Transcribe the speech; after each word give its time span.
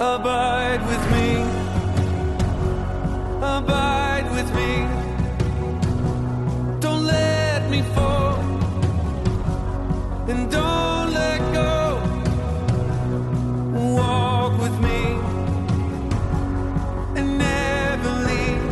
Abide 0.00 0.80
with 0.86 1.10
me. 1.10 1.42
Abide 3.42 4.28
with 4.30 4.54
me. 4.54 4.86
Don't 6.80 7.04
let 7.04 7.68
me 7.68 7.82
fall. 7.94 8.36
And 10.28 10.48
don't 10.52 11.12
let 11.12 11.40
go. 11.52 12.00
Walk 13.96 14.60
with 14.62 14.78
me. 14.80 15.18
And 17.16 17.36
never 17.38 18.10
leave. 18.28 18.62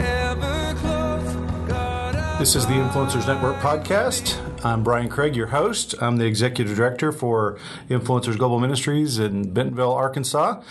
Ever 0.00 0.74
close. 0.80 1.34
God, 1.68 2.40
This 2.40 2.56
is 2.56 2.66
the 2.66 2.72
Influencers 2.72 3.28
Network 3.28 3.56
podcast. 3.60 4.40
I'm 4.64 4.82
Brian 4.82 5.10
Craig, 5.10 5.36
your 5.36 5.48
host. 5.48 5.94
I'm 6.00 6.16
the 6.16 6.24
executive 6.24 6.74
director 6.74 7.12
for 7.12 7.58
Influencers 7.90 8.38
Global 8.38 8.58
Ministries 8.58 9.18
in 9.18 9.52
Bentonville, 9.52 9.92
Arkansas. 9.92 10.62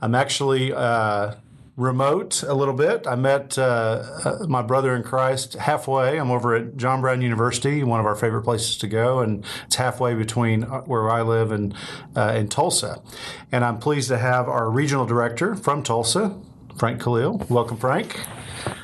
I'm 0.00 0.14
actually 0.14 0.72
uh, 0.72 1.34
remote 1.76 2.44
a 2.44 2.54
little 2.54 2.74
bit. 2.74 3.08
I 3.08 3.16
met 3.16 3.58
uh, 3.58 4.04
uh, 4.24 4.46
my 4.48 4.62
brother 4.62 4.94
in 4.94 5.02
Christ 5.02 5.54
halfway. 5.54 6.20
I'm 6.20 6.30
over 6.30 6.54
at 6.54 6.76
John 6.76 7.00
Brown 7.00 7.22
University, 7.22 7.82
one 7.82 7.98
of 7.98 8.06
our 8.06 8.14
favorite 8.14 8.42
places 8.42 8.76
to 8.78 8.86
go, 8.86 9.18
and 9.18 9.44
it's 9.66 9.74
halfway 9.74 10.14
between 10.14 10.62
uh, 10.62 10.82
where 10.82 11.10
I 11.10 11.22
live 11.22 11.50
and 11.50 11.74
uh, 12.14 12.32
in 12.36 12.48
Tulsa. 12.48 13.02
And 13.50 13.64
I'm 13.64 13.80
pleased 13.80 14.06
to 14.10 14.18
have 14.18 14.48
our 14.48 14.70
regional 14.70 15.06
director 15.06 15.56
from 15.56 15.82
Tulsa, 15.82 16.40
Frank 16.78 17.02
Khalil. 17.02 17.44
Welcome, 17.48 17.76
Frank. 17.76 18.20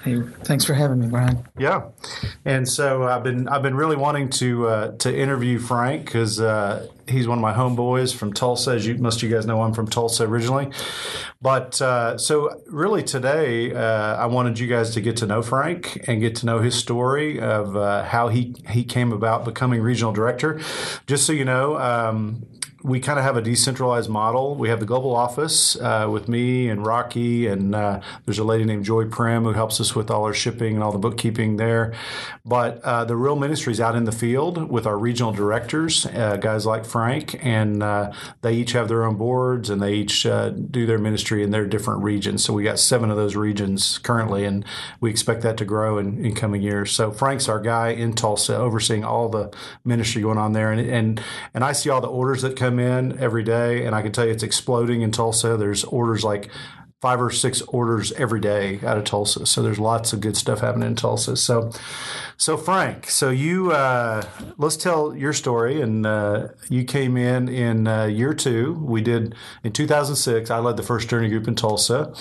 Hey, 0.04 0.22
thanks 0.45 0.64
for 0.64 0.74
having 0.74 1.00
me, 1.00 1.08
Brian. 1.08 1.46
Yeah, 1.58 1.88
and 2.45 2.68
so 2.68 3.02
I've 3.04 3.24
been 3.24 3.48
I've 3.48 3.62
been 3.62 3.74
really 3.74 3.96
wanting 3.96 4.30
to 4.30 4.68
uh, 4.68 4.96
to 4.98 5.14
interview 5.14 5.59
Frank 5.59 6.04
because 6.04 6.40
uh, 6.40 6.88
he's 7.09 7.26
one 7.26 7.38
of 7.38 7.42
my 7.42 7.52
homeboys 7.52 8.14
from 8.14 8.32
Tulsa. 8.32 8.72
As 8.72 8.86
you 8.86 8.96
most 8.96 9.16
of 9.16 9.28
you 9.28 9.34
guys 9.34 9.46
know, 9.46 9.60
I'm 9.62 9.74
from 9.74 9.88
Tulsa 9.88 10.24
originally. 10.24 10.70
But 11.42 11.82
uh, 11.82 12.18
so 12.18 12.62
really 12.66 13.02
today, 13.02 13.74
uh, 13.74 14.16
I 14.16 14.26
wanted 14.26 14.59
you 14.59 14.66
guys 14.68 14.90
to 14.95 15.00
get 15.00 15.16
to 15.18 15.26
know 15.26 15.43
Frank 15.43 16.04
and 16.09 16.21
get 16.21 16.37
to 16.37 16.46
know 16.46 16.60
his 16.60 16.74
story 16.74 17.40
of 17.40 17.76
uh, 17.76 18.04
how 18.04 18.28
he 18.28 18.54
he 18.71 18.84
came 18.84 19.12
about 19.12 19.45
becoming 19.45 19.82
regional 19.82 20.12
director. 20.12 20.60
Just 21.06 21.26
so 21.26 21.32
you 21.32 21.45
know. 21.45 21.76
Um, 21.78 22.46
we 22.87 23.01
kind 23.01 23.18
of 23.18 23.24
have 23.24 23.37
a 23.37 23.42
decentralized 23.42 24.09
model. 24.09 24.54
We 24.54 24.68
have 24.68 24.79
the 24.79 24.87
global 24.87 25.16
office 25.16 25.74
uh, 25.74 26.06
with 26.09 26.29
me 26.29 26.68
and 26.68 26.87
Rocky, 26.87 27.48
and 27.48 27.74
uh, 27.74 28.01
there's 28.24 28.38
a 28.38 28.45
lady 28.45 28.65
named 28.65 28.84
Joy 28.84 29.06
Prim 29.06 29.43
who 29.43 29.54
helps 29.54 29.80
us 29.80 29.96
with 29.96 30.09
all 30.09 30.23
our 30.23 30.32
shipping 30.32 30.74
and 30.74 30.84
all 30.84 30.93
the 30.93 30.98
bookkeeping 30.98 31.56
there. 31.56 31.95
But 32.45 32.80
uh, 32.84 33.04
the 33.04 33.16
real 33.16 33.34
ministry 33.34 33.73
is 33.73 33.80
out 33.80 33.96
in 33.96 34.04
the 34.04 34.12
field 34.12 34.70
with 34.70 34.87
our 34.87 34.96
regional 34.96 35.32
directors, 35.32 36.06
uh, 36.06 36.37
guys 36.37 36.65
like 36.65 36.84
Frank, 36.84 37.45
and 37.45 37.82
uh, 37.82 38.12
they 38.43 38.54
each 38.54 38.70
have 38.70 38.87
their 38.87 39.02
own 39.02 39.16
boards 39.16 39.68
and 39.68 39.82
they 39.82 39.95
each 39.95 40.24
uh, 40.24 40.50
do 40.50 40.87
their 40.87 40.98
ministry 40.98 41.43
in 41.43 41.50
their 41.50 41.66
different 41.66 42.04
regions. 42.04 42.45
So 42.45 42.52
we 42.52 42.62
got 42.62 42.78
seven 42.78 43.10
of 43.10 43.16
those 43.16 43.34
regions 43.34 43.98
currently, 43.98 44.45
and 44.45 44.65
we 45.00 45.10
expect 45.10 45.43
that 45.43 45.56
to 45.56 45.65
grow 45.65 45.98
in, 45.98 46.24
in 46.24 46.37
coming 46.37 46.62
years. 46.62 46.93
So 46.93 47.10
Frank's 47.10 47.48
our 47.48 47.60
guy 47.60 47.88
in 47.88 48.12
Tulsa, 48.12 48.56
overseeing 48.56 49.04
all 49.04 49.28
the 49.28 49.52
ministry 49.84 50.23
going 50.23 50.38
on 50.38 50.52
there, 50.52 50.71
and 50.71 50.80
and 50.88 51.21
and 51.52 51.65
I 51.65 51.73
see 51.73 51.90
all 51.90 52.00
the 52.00 52.06
orders 52.06 52.43
that 52.43 52.54
come 52.54 52.76
in 52.79 53.19
every 53.19 53.43
day, 53.43 53.85
and 53.85 53.95
I 53.95 54.02
can 54.02 54.13
tell 54.13 54.24
you 54.24 54.32
it's 54.32 54.43
exploding 54.43 55.02
in 55.02 55.10
Tulsa. 55.10 55.57
There's 55.57 55.85
orders 55.85 56.24
like 56.24 56.51
five 57.02 57.21
or 57.21 57.30
six 57.30 57.60
orders 57.63 58.10
every 58.13 58.41
day 58.41 58.80
out 58.83 58.96
of 58.96 59.05
Tulsa. 59.05 59.45
So 59.46 59.63
there's 59.63 59.79
lots 59.79 60.13
of 60.13 60.21
good 60.21 60.37
stuff 60.37 60.60
happening 60.60 60.88
in 60.88 60.96
Tulsa. 60.96 61.37
So, 61.37 61.71
so 62.37 62.57
Frank, 62.57 63.10
so 63.10 63.30
you 63.30 63.71
uh, 63.71 64.27
let's 64.56 64.77
tell 64.77 65.15
your 65.15 65.33
story. 65.33 65.81
And 65.81 66.06
uh, 66.06 66.49
you 66.71 66.84
came 66.84 67.16
in 67.16 67.49
in 67.49 67.87
uh, 67.87 68.06
year 68.06 68.33
two. 68.33 68.75
We 68.81 69.03
did 69.03 69.34
in 69.62 69.72
2006. 69.72 70.50
I 70.50 70.59
led 70.59 70.77
the 70.77 70.83
first 70.83 71.09
journey 71.09 71.28
group 71.28 71.47
in 71.47 71.55
Tulsa. 71.55 72.15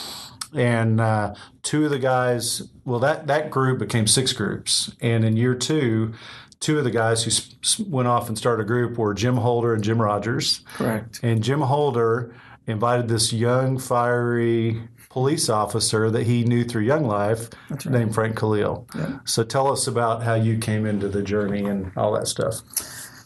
And 0.53 1.01
uh, 1.01 1.35
two 1.63 1.85
of 1.85 1.91
the 1.91 1.99
guys, 1.99 2.61
well, 2.85 2.99
that, 2.99 3.27
that 3.27 3.49
group 3.49 3.79
became 3.79 4.07
six 4.07 4.33
groups. 4.33 4.93
And 5.01 5.25
in 5.25 5.35
year 5.35 5.55
two, 5.55 6.13
two 6.59 6.77
of 6.77 6.83
the 6.83 6.91
guys 6.91 7.23
who 7.23 7.83
went 7.85 8.07
off 8.07 8.27
and 8.27 8.37
started 8.37 8.63
a 8.63 8.65
group 8.65 8.97
were 8.97 9.13
Jim 9.13 9.37
Holder 9.37 9.73
and 9.73 9.83
Jim 9.83 10.01
Rogers. 10.01 10.61
Correct. 10.75 11.19
And 11.23 11.43
Jim 11.43 11.61
Holder 11.61 12.35
invited 12.67 13.07
this 13.07 13.31
young, 13.31 13.77
fiery 13.77 14.81
police 15.09 15.47
officer 15.47 16.11
that 16.11 16.23
he 16.23 16.43
knew 16.43 16.65
through 16.65 16.83
Young 16.83 17.05
Life 17.05 17.49
named 17.85 18.13
Frank 18.13 18.37
Khalil. 18.37 18.85
Yeah. 18.95 19.19
So 19.23 19.43
tell 19.43 19.71
us 19.71 19.87
about 19.87 20.23
how 20.23 20.33
you 20.33 20.57
came 20.57 20.85
into 20.85 21.07
the 21.07 21.21
journey 21.21 21.63
and 21.63 21.91
all 21.95 22.11
that 22.13 22.27
stuff. 22.27 22.61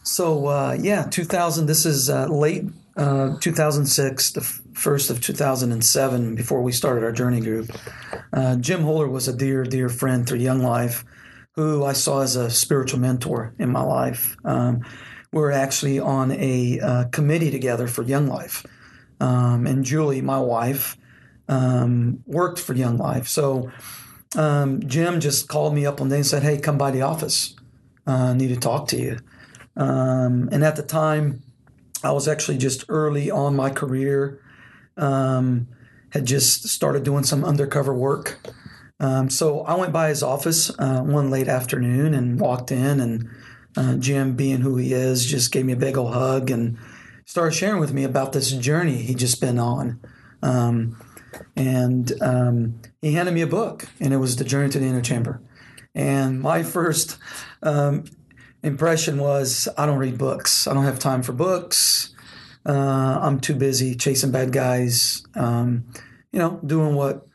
So, 0.03 0.47
uh, 0.47 0.77
yeah, 0.79 1.03
2000, 1.09 1.65
this 1.65 1.85
is 1.85 2.09
uh, 2.09 2.27
late 2.27 2.65
uh, 2.95 3.37
2006, 3.39 4.31
the 4.31 4.41
f- 4.41 4.61
first 4.73 5.09
of 5.09 5.21
2007, 5.21 6.35
before 6.35 6.61
we 6.61 6.71
started 6.71 7.03
our 7.03 7.11
journey 7.11 7.41
group. 7.41 7.71
Uh, 8.33 8.55
Jim 8.57 8.81
Holder 8.81 9.07
was 9.07 9.27
a 9.27 9.35
dear, 9.35 9.63
dear 9.63 9.89
friend 9.89 10.27
through 10.27 10.39
Young 10.39 10.59
Life 10.59 11.03
who 11.59 11.83
I 11.83 11.91
saw 11.91 12.21
as 12.21 12.37
a 12.37 12.49
spiritual 12.49 13.01
mentor 13.01 13.53
in 13.59 13.69
my 13.69 13.81
life. 13.81 14.37
Um, 14.45 14.85
we 15.33 15.41
were 15.41 15.51
actually 15.51 15.99
on 15.99 16.31
a 16.31 16.79
uh, 16.79 17.03
committee 17.09 17.51
together 17.51 17.85
for 17.85 18.01
Young 18.01 18.27
Life. 18.27 18.65
Um, 19.19 19.67
and 19.67 19.83
Julie, 19.83 20.21
my 20.21 20.39
wife, 20.39 20.95
um, 21.49 22.23
worked 22.25 22.59
for 22.59 22.73
Young 22.73 22.97
Life. 22.97 23.27
So 23.27 23.71
um, 24.37 24.81
Jim 24.87 25.19
just 25.19 25.49
called 25.49 25.75
me 25.75 25.85
up 25.85 25.99
one 25.99 26.07
day 26.07 26.15
and 26.15 26.25
said, 26.25 26.43
Hey, 26.43 26.59
come 26.59 26.77
by 26.77 26.91
the 26.91 27.01
office. 27.01 27.55
Uh, 28.07 28.31
I 28.31 28.33
need 28.35 28.49
to 28.49 28.57
talk 28.57 28.87
to 28.89 28.97
you. 28.97 29.19
Um, 29.75 30.47
and 30.53 30.63
at 30.63 30.77
the 30.77 30.83
time, 30.83 31.41
I 32.05 32.13
was 32.13 32.29
actually 32.29 32.57
just 32.57 32.85
early 32.87 33.29
on 33.29 33.57
my 33.57 33.69
career, 33.69 34.41
um, 34.95 35.67
had 36.11 36.25
just 36.25 36.69
started 36.69 37.03
doing 37.03 37.25
some 37.25 37.43
undercover 37.43 37.93
work. 37.93 38.39
Um, 38.99 39.29
so 39.29 39.61
I 39.61 39.75
went 39.75 39.93
by 39.93 40.09
his 40.09 40.23
office 40.23 40.71
uh, 40.77 41.01
one 41.01 41.29
late 41.29 41.47
afternoon 41.47 42.13
and 42.13 42.39
walked 42.39 42.71
in, 42.71 42.99
and 42.99 43.29
uh, 43.77 43.95
Jim, 43.95 44.35
being 44.35 44.61
who 44.61 44.77
he 44.77 44.93
is, 44.93 45.25
just 45.25 45.51
gave 45.51 45.65
me 45.65 45.73
a 45.73 45.77
big 45.77 45.97
old 45.97 46.13
hug 46.13 46.51
and 46.51 46.77
started 47.25 47.55
sharing 47.55 47.79
with 47.79 47.93
me 47.93 48.03
about 48.03 48.33
this 48.33 48.51
journey 48.51 48.97
he'd 48.97 49.19
just 49.19 49.39
been 49.39 49.59
on. 49.59 50.01
Um, 50.41 50.97
and 51.55 52.11
um, 52.21 52.81
he 53.01 53.13
handed 53.13 53.33
me 53.33 53.41
a 53.41 53.47
book, 53.47 53.87
and 53.99 54.13
it 54.13 54.17
was 54.17 54.35
The 54.35 54.43
Journey 54.43 54.69
to 54.69 54.79
the 54.79 54.85
Inner 54.85 55.01
Chamber. 55.01 55.41
And 55.93 56.41
my 56.41 56.63
first 56.75 57.17
um, 57.63 58.05
impression 58.63 59.17
was, 59.17 59.67
I 59.77 59.85
don't 59.85 59.99
read 59.99 60.17
books. 60.17 60.67
I 60.67 60.73
don't 60.73 60.83
have 60.83 60.99
time 60.99 61.23
for 61.23 61.33
books. 61.33 62.13
Uh, 62.65 63.19
I'm 63.21 63.39
too 63.39 63.55
busy 63.55 63.95
chasing 63.95 64.31
bad 64.31 64.51
guys, 64.51 65.23
um, 65.35 65.85
you 66.31 66.39
know, 66.39 66.59
doing 66.65 66.93
what 66.93 67.28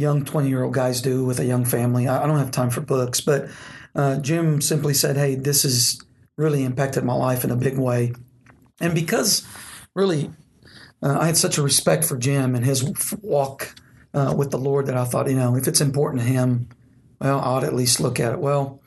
young 0.00 0.24
20 0.24 0.48
year 0.48 0.62
old 0.62 0.74
guys 0.74 1.02
do 1.02 1.24
with 1.24 1.38
a 1.38 1.44
young 1.44 1.64
family. 1.64 2.08
I, 2.08 2.24
I 2.24 2.26
don't 2.26 2.38
have 2.38 2.50
time 2.50 2.70
for 2.70 2.80
books. 2.80 3.20
But 3.20 3.48
uh, 3.94 4.18
Jim 4.18 4.60
simply 4.60 4.94
said, 4.94 5.16
Hey, 5.16 5.34
this 5.34 5.62
has 5.62 6.00
really 6.36 6.64
impacted 6.64 7.04
my 7.04 7.14
life 7.14 7.44
in 7.44 7.50
a 7.50 7.56
big 7.56 7.78
way. 7.78 8.14
And 8.80 8.94
because 8.94 9.46
really 9.94 10.30
uh, 11.02 11.18
I 11.18 11.26
had 11.26 11.36
such 11.36 11.58
a 11.58 11.62
respect 11.62 12.04
for 12.04 12.16
Jim 12.16 12.54
and 12.54 12.64
his 12.64 12.82
walk 13.20 13.74
uh, 14.14 14.34
with 14.36 14.50
the 14.50 14.58
Lord 14.58 14.86
that 14.86 14.96
I 14.96 15.04
thought, 15.04 15.28
you 15.28 15.36
know, 15.36 15.54
if 15.56 15.68
it's 15.68 15.80
important 15.80 16.22
to 16.22 16.28
him, 16.28 16.68
well, 17.20 17.38
I 17.38 17.44
ought 17.44 17.64
at 17.64 17.74
least 17.74 18.00
look 18.00 18.18
at 18.18 18.32
it. 18.32 18.38
Well, 18.38 18.80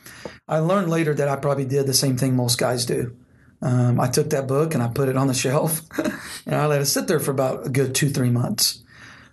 I 0.48 0.60
learned 0.60 0.90
later 0.90 1.14
that 1.14 1.30
I 1.30 1.36
probably 1.36 1.66
did 1.66 1.86
the 1.86 1.94
same 1.94 2.18
thing 2.18 2.36
most 2.36 2.58
guys 2.58 2.86
do. 2.86 3.16
Um, 3.62 4.00
I 4.00 4.08
took 4.08 4.32
that 4.32 4.48
book 4.48 4.74
and 4.74 4.84
I 4.84 4.88
put 4.90 5.08
it 5.08 5.16
on 5.16 5.28
the 5.28 5.34
shelf 5.46 5.82
and 6.46 6.56
I 6.56 6.66
let 6.66 6.82
it 6.82 6.88
sit 6.88 7.08
there 7.08 7.20
for 7.20 7.32
about 7.32 7.68
a 7.68 7.70
good 7.70 7.94
two, 7.94 8.10
three 8.10 8.32
months. 8.32 8.84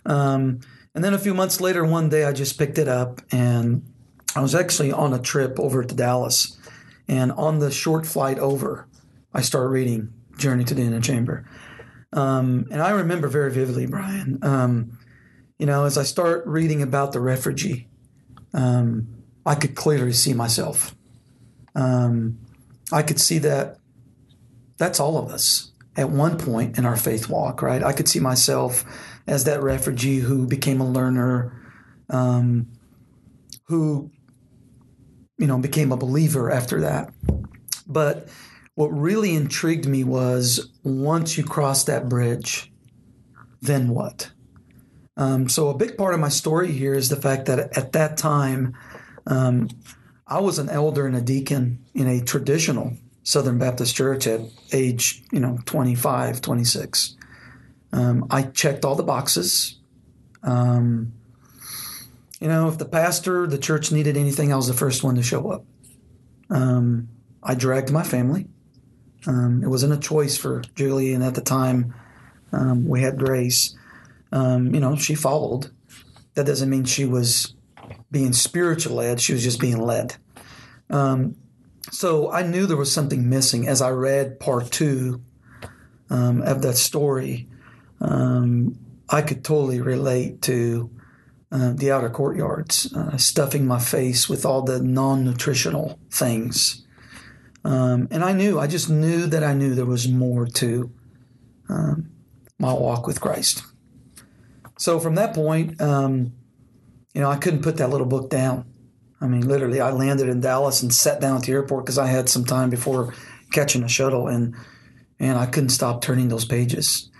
Um, 0.05 0.61
and 0.93 1.03
then 1.03 1.13
a 1.13 1.19
few 1.19 1.33
months 1.33 1.61
later, 1.61 1.85
one 1.85 2.09
day 2.09 2.25
I 2.25 2.33
just 2.33 2.57
picked 2.57 2.77
it 2.77 2.87
up 2.87 3.21
and 3.31 3.83
I 4.35 4.41
was 4.41 4.55
actually 4.55 4.91
on 4.91 5.13
a 5.13 5.19
trip 5.19 5.59
over 5.59 5.83
to 5.83 5.95
Dallas. 5.95 6.57
And 7.07 7.31
on 7.33 7.59
the 7.59 7.71
short 7.71 8.05
flight 8.05 8.39
over, 8.39 8.87
I 9.33 9.41
started 9.41 9.69
reading 9.69 10.13
Journey 10.37 10.63
to 10.65 10.73
the 10.73 10.81
Inner 10.81 11.01
Chamber. 11.01 11.49
Um, 12.13 12.67
and 12.71 12.81
I 12.81 12.91
remember 12.91 13.27
very 13.27 13.51
vividly, 13.51 13.85
Brian, 13.85 14.39
um, 14.41 14.97
you 15.57 15.65
know, 15.65 15.85
as 15.85 15.97
I 15.97 16.03
start 16.03 16.45
reading 16.45 16.81
about 16.81 17.13
the 17.13 17.19
refugee, 17.19 17.87
um, 18.53 19.23
I 19.45 19.55
could 19.55 19.75
clearly 19.75 20.13
see 20.13 20.33
myself. 20.33 20.95
Um, 21.73 22.39
I 22.91 23.01
could 23.03 23.19
see 23.19 23.37
that 23.39 23.77
that's 24.77 24.99
all 24.99 25.17
of 25.17 25.29
us 25.31 25.71
at 25.95 26.09
one 26.09 26.37
point 26.37 26.77
in 26.77 26.85
our 26.85 26.97
faith 26.97 27.29
walk, 27.29 27.61
right? 27.61 27.83
I 27.83 27.93
could 27.93 28.07
see 28.07 28.19
myself 28.19 28.83
as 29.31 29.45
that 29.45 29.63
refugee 29.63 30.19
who 30.19 30.45
became 30.45 30.81
a 30.81 30.87
learner, 30.87 31.53
um, 32.09 32.67
who, 33.63 34.11
you 35.37 35.47
know, 35.47 35.57
became 35.57 35.93
a 35.93 35.97
believer 35.97 36.51
after 36.51 36.81
that. 36.81 37.13
But 37.87 38.27
what 38.75 38.89
really 38.89 39.33
intrigued 39.33 39.87
me 39.87 40.03
was 40.03 40.69
once 40.83 41.37
you 41.37 41.45
cross 41.45 41.85
that 41.85 42.09
bridge, 42.09 42.73
then 43.61 43.87
what? 43.87 44.31
Um, 45.15 45.47
so 45.47 45.69
a 45.69 45.77
big 45.77 45.97
part 45.97 46.13
of 46.13 46.19
my 46.19 46.29
story 46.29 46.73
here 46.73 46.93
is 46.93 47.07
the 47.07 47.15
fact 47.15 47.45
that 47.45 47.77
at 47.77 47.93
that 47.93 48.17
time, 48.17 48.75
um, 49.27 49.69
I 50.27 50.41
was 50.41 50.59
an 50.59 50.67
elder 50.67 51.07
and 51.07 51.15
a 51.15 51.21
deacon 51.21 51.85
in 51.93 52.05
a 52.05 52.21
traditional 52.21 52.97
Southern 53.23 53.59
Baptist 53.59 53.95
church 53.95 54.27
at 54.27 54.41
age, 54.73 55.23
you 55.31 55.39
know, 55.39 55.57
25, 55.65 56.41
26. 56.41 57.15
Um, 57.93 58.27
I 58.29 58.43
checked 58.43 58.85
all 58.85 58.95
the 58.95 59.03
boxes. 59.03 59.77
Um, 60.43 61.13
you 62.39 62.47
know, 62.47 62.67
if 62.67 62.77
the 62.77 62.85
pastor, 62.85 63.45
the 63.45 63.57
church 63.57 63.91
needed 63.91 64.17
anything, 64.17 64.51
I 64.51 64.55
was 64.55 64.67
the 64.67 64.73
first 64.73 65.03
one 65.03 65.15
to 65.15 65.23
show 65.23 65.51
up. 65.51 65.65
Um, 66.49 67.09
I 67.43 67.55
dragged 67.55 67.91
my 67.91 68.03
family. 68.03 68.47
Um, 69.27 69.61
it 69.63 69.67
wasn't 69.67 69.93
a 69.93 69.97
choice 69.97 70.37
for 70.37 70.61
Julie, 70.75 71.13
and 71.13 71.23
at 71.23 71.35
the 71.35 71.41
time, 71.41 71.93
um, 72.51 72.87
we 72.87 73.01
had 73.01 73.19
Grace. 73.19 73.75
Um, 74.31 74.73
you 74.73 74.79
know, 74.79 74.95
she 74.95 75.15
followed. 75.15 75.71
That 76.33 76.45
doesn't 76.45 76.69
mean 76.69 76.85
she 76.85 77.05
was 77.05 77.53
being 78.09 78.33
spiritual 78.33 78.95
led; 78.95 79.21
she 79.21 79.33
was 79.33 79.43
just 79.43 79.59
being 79.59 79.77
led. 79.77 80.15
So 81.91 82.31
I 82.31 82.43
knew 82.43 82.65
there 82.65 82.77
was 82.77 82.91
something 82.91 83.29
missing 83.29 83.67
as 83.67 83.81
I 83.81 83.89
read 83.89 84.39
part 84.39 84.71
two 84.71 85.21
of 86.41 86.61
that 86.61 86.77
story. 86.77 87.47
Um, 88.01 88.77
I 89.09 89.21
could 89.21 89.43
totally 89.43 89.79
relate 89.79 90.41
to 90.43 90.89
uh, 91.51 91.73
the 91.73 91.91
outer 91.91 92.09
courtyards, 92.09 92.93
uh, 92.93 93.17
stuffing 93.17 93.67
my 93.67 93.79
face 93.79 94.29
with 94.29 94.45
all 94.45 94.61
the 94.61 94.81
non 94.81 95.23
nutritional 95.25 95.99
things. 96.09 96.85
Um, 97.63 98.07
and 98.09 98.23
I 98.23 98.33
knew, 98.33 98.59
I 98.59 98.67
just 98.67 98.89
knew 98.89 99.27
that 99.27 99.43
I 99.43 99.53
knew 99.53 99.75
there 99.75 99.85
was 99.85 100.07
more 100.07 100.47
to 100.47 100.91
um, 101.69 102.11
my 102.57 102.73
walk 102.73 103.05
with 103.05 103.21
Christ. 103.21 103.63
So 104.79 104.99
from 104.99 105.15
that 105.15 105.35
point, 105.35 105.79
um, 105.79 106.33
you 107.13 107.21
know, 107.21 107.29
I 107.29 107.35
couldn't 107.35 107.61
put 107.61 107.77
that 107.77 107.89
little 107.89 108.07
book 108.07 108.29
down. 108.29 108.65
I 109.19 109.27
mean, 109.27 109.47
literally, 109.47 109.79
I 109.79 109.91
landed 109.91 110.27
in 110.27 110.41
Dallas 110.41 110.81
and 110.81 110.91
sat 110.91 111.21
down 111.21 111.37
at 111.37 111.43
the 111.43 111.51
airport 111.51 111.85
because 111.85 111.99
I 111.99 112.07
had 112.07 112.29
some 112.29 112.45
time 112.45 112.71
before 112.71 113.13
catching 113.51 113.83
a 113.83 113.87
shuttle, 113.87 114.27
and 114.27 114.55
and 115.19 115.37
I 115.37 115.45
couldn't 115.45 115.69
stop 115.69 116.01
turning 116.01 116.29
those 116.29 116.45
pages. 116.45 117.10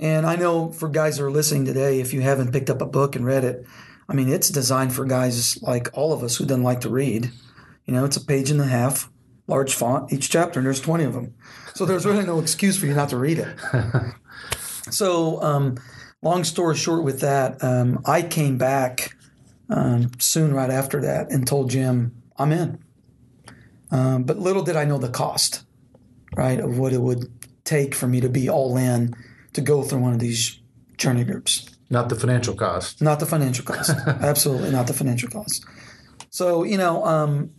And 0.00 0.26
I 0.26 0.34
know 0.34 0.72
for 0.72 0.88
guys 0.88 1.18
that 1.18 1.24
are 1.24 1.30
listening 1.30 1.66
today, 1.66 2.00
if 2.00 2.14
you 2.14 2.22
haven't 2.22 2.52
picked 2.52 2.70
up 2.70 2.80
a 2.80 2.86
book 2.86 3.14
and 3.14 3.24
read 3.24 3.44
it, 3.44 3.66
I 4.08 4.14
mean, 4.14 4.30
it's 4.30 4.48
designed 4.48 4.94
for 4.94 5.04
guys 5.04 5.62
like 5.62 5.90
all 5.92 6.14
of 6.14 6.24
us 6.24 6.36
who 6.36 6.46
don't 6.46 6.62
like 6.62 6.80
to 6.80 6.88
read. 6.88 7.30
You 7.84 7.92
know, 7.92 8.06
it's 8.06 8.16
a 8.16 8.24
page 8.24 8.50
and 8.50 8.62
a 8.62 8.66
half, 8.66 9.10
large 9.46 9.74
font, 9.74 10.10
each 10.10 10.30
chapter, 10.30 10.58
and 10.58 10.66
there's 10.66 10.80
20 10.80 11.04
of 11.04 11.12
them. 11.12 11.34
So 11.74 11.84
there's 11.84 12.06
really 12.06 12.24
no 12.24 12.40
excuse 12.40 12.78
for 12.78 12.86
you 12.86 12.94
not 12.94 13.10
to 13.10 13.18
read 13.18 13.38
it. 13.38 13.56
so, 14.90 15.40
um, 15.42 15.76
long 16.22 16.44
story 16.44 16.76
short, 16.76 17.04
with 17.04 17.20
that, 17.20 17.62
um, 17.62 18.00
I 18.06 18.22
came 18.22 18.56
back 18.56 19.14
um, 19.68 20.10
soon 20.18 20.54
right 20.54 20.70
after 20.70 21.02
that 21.02 21.30
and 21.30 21.46
told 21.46 21.70
Jim, 21.70 22.22
I'm 22.38 22.52
in. 22.52 22.82
Um, 23.90 24.24
but 24.24 24.38
little 24.38 24.62
did 24.62 24.76
I 24.76 24.86
know 24.86 24.98
the 24.98 25.10
cost, 25.10 25.64
right, 26.34 26.58
of 26.58 26.78
what 26.78 26.94
it 26.94 27.02
would 27.02 27.30
take 27.64 27.94
for 27.94 28.08
me 28.08 28.22
to 28.22 28.30
be 28.30 28.48
all 28.48 28.78
in 28.78 29.14
to 29.52 29.60
go 29.60 29.82
through 29.82 30.00
one 30.00 30.12
of 30.12 30.20
these 30.20 30.60
journey 30.96 31.24
groups. 31.24 31.68
Not 31.88 32.08
the 32.08 32.14
financial 32.14 32.54
cost. 32.54 33.02
Not 33.02 33.18
the 33.18 33.26
financial 33.26 33.64
cost. 33.64 33.90
Absolutely 34.06 34.70
not 34.70 34.86
the 34.86 34.92
financial 34.92 35.28
cost. 35.28 35.64
So, 36.30 36.62
you 36.62 36.78
know, 36.78 37.04
um, 37.04 37.50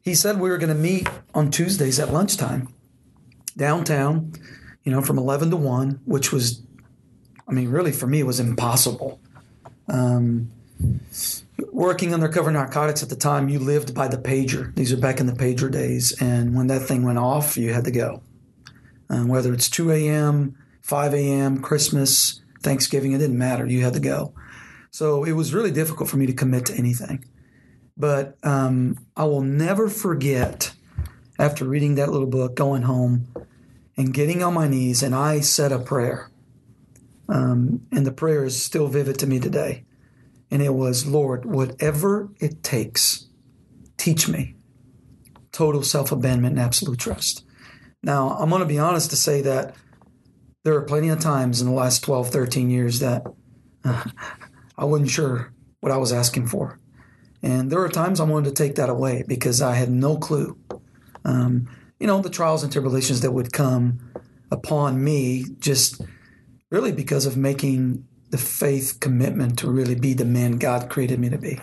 he 0.00 0.14
said 0.14 0.40
we 0.40 0.48
were 0.48 0.58
going 0.58 0.74
to 0.74 0.74
meet 0.74 1.08
on 1.34 1.50
Tuesdays 1.50 2.00
at 2.00 2.12
lunchtime 2.12 2.72
downtown, 3.56 4.32
you 4.84 4.92
know, 4.92 5.02
from 5.02 5.18
11 5.18 5.50
to 5.50 5.56
1, 5.56 6.00
which 6.06 6.32
was, 6.32 6.62
I 7.46 7.52
mean, 7.52 7.68
really 7.68 7.92
for 7.92 8.06
me, 8.06 8.20
it 8.20 8.26
was 8.26 8.40
impossible. 8.40 9.20
Um, 9.88 10.50
working 11.70 12.14
undercover 12.14 12.50
narcotics 12.50 13.02
at 13.02 13.10
the 13.10 13.16
time, 13.16 13.48
you 13.48 13.58
lived 13.58 13.94
by 13.94 14.08
the 14.08 14.16
pager. 14.16 14.74
These 14.74 14.92
are 14.92 14.96
back 14.96 15.20
in 15.20 15.26
the 15.26 15.32
pager 15.32 15.70
days. 15.70 16.14
And 16.20 16.54
when 16.54 16.68
that 16.68 16.80
thing 16.80 17.04
went 17.04 17.18
off, 17.18 17.56
you 17.56 17.72
had 17.72 17.84
to 17.84 17.90
go. 17.90 18.22
Um, 19.10 19.28
whether 19.28 19.52
it's 19.52 19.68
2 19.68 19.92
a.m., 19.92 20.56
5 20.82 21.14
a.m., 21.14 21.62
Christmas, 21.62 22.40
Thanksgiving, 22.62 23.12
it 23.12 23.18
didn't 23.18 23.38
matter. 23.38 23.66
You 23.66 23.82
had 23.82 23.94
to 23.94 24.00
go. 24.00 24.34
So 24.90 25.24
it 25.24 25.32
was 25.32 25.54
really 25.54 25.70
difficult 25.70 26.08
for 26.08 26.16
me 26.16 26.26
to 26.26 26.32
commit 26.32 26.66
to 26.66 26.74
anything. 26.74 27.24
But 27.96 28.36
um, 28.42 29.06
I 29.16 29.24
will 29.24 29.42
never 29.42 29.88
forget 29.88 30.72
after 31.38 31.64
reading 31.64 31.94
that 31.96 32.10
little 32.10 32.26
book, 32.26 32.54
going 32.54 32.82
home 32.82 33.28
and 33.96 34.12
getting 34.12 34.42
on 34.42 34.54
my 34.54 34.68
knees, 34.68 35.02
and 35.02 35.14
I 35.14 35.40
said 35.40 35.72
a 35.72 35.78
prayer. 35.78 36.30
Um, 37.28 37.86
and 37.90 38.06
the 38.06 38.12
prayer 38.12 38.44
is 38.44 38.62
still 38.62 38.88
vivid 38.88 39.18
to 39.20 39.26
me 39.26 39.40
today. 39.40 39.84
And 40.50 40.60
it 40.60 40.74
was, 40.74 41.06
Lord, 41.06 41.44
whatever 41.44 42.30
it 42.40 42.62
takes, 42.62 43.26
teach 43.96 44.28
me 44.28 44.56
total 45.52 45.82
self 45.82 46.12
abandonment 46.12 46.56
and 46.56 46.64
absolute 46.64 46.98
trust. 46.98 47.44
Now, 48.02 48.30
I'm 48.30 48.50
going 48.50 48.60
to 48.60 48.66
be 48.66 48.78
honest 48.78 49.10
to 49.10 49.16
say 49.16 49.42
that 49.42 49.74
there 50.64 50.74
are 50.74 50.82
plenty 50.82 51.08
of 51.08 51.20
times 51.20 51.60
in 51.60 51.66
the 51.66 51.72
last 51.72 52.04
12, 52.04 52.30
13 52.30 52.70
years 52.70 53.00
that 53.00 53.26
uh, 53.84 54.04
I 54.78 54.84
wasn't 54.84 55.10
sure 55.10 55.52
what 55.80 55.92
I 55.92 55.96
was 55.96 56.12
asking 56.12 56.46
for. 56.46 56.78
And 57.42 57.70
there 57.70 57.80
are 57.80 57.88
times 57.88 58.20
I 58.20 58.24
wanted 58.24 58.50
to 58.50 58.62
take 58.62 58.76
that 58.76 58.88
away 58.88 59.24
because 59.26 59.60
I 59.60 59.74
had 59.74 59.90
no 59.90 60.16
clue. 60.16 60.56
Um, 61.24 61.68
you 61.98 62.06
know, 62.06 62.20
the 62.20 62.30
trials 62.30 62.62
and 62.62 62.72
tribulations 62.72 63.20
that 63.20 63.32
would 63.32 63.52
come 63.52 63.98
upon 64.50 65.02
me 65.02 65.44
just 65.58 66.00
really 66.70 66.92
because 66.92 67.26
of 67.26 67.36
making 67.36 68.06
the 68.30 68.38
faith 68.38 68.98
commitment 69.00 69.58
to 69.58 69.70
really 69.70 69.94
be 69.94 70.14
the 70.14 70.24
man 70.24 70.58
God 70.58 70.88
created 70.88 71.18
me 71.18 71.28
to 71.30 71.38
be. 71.38 71.60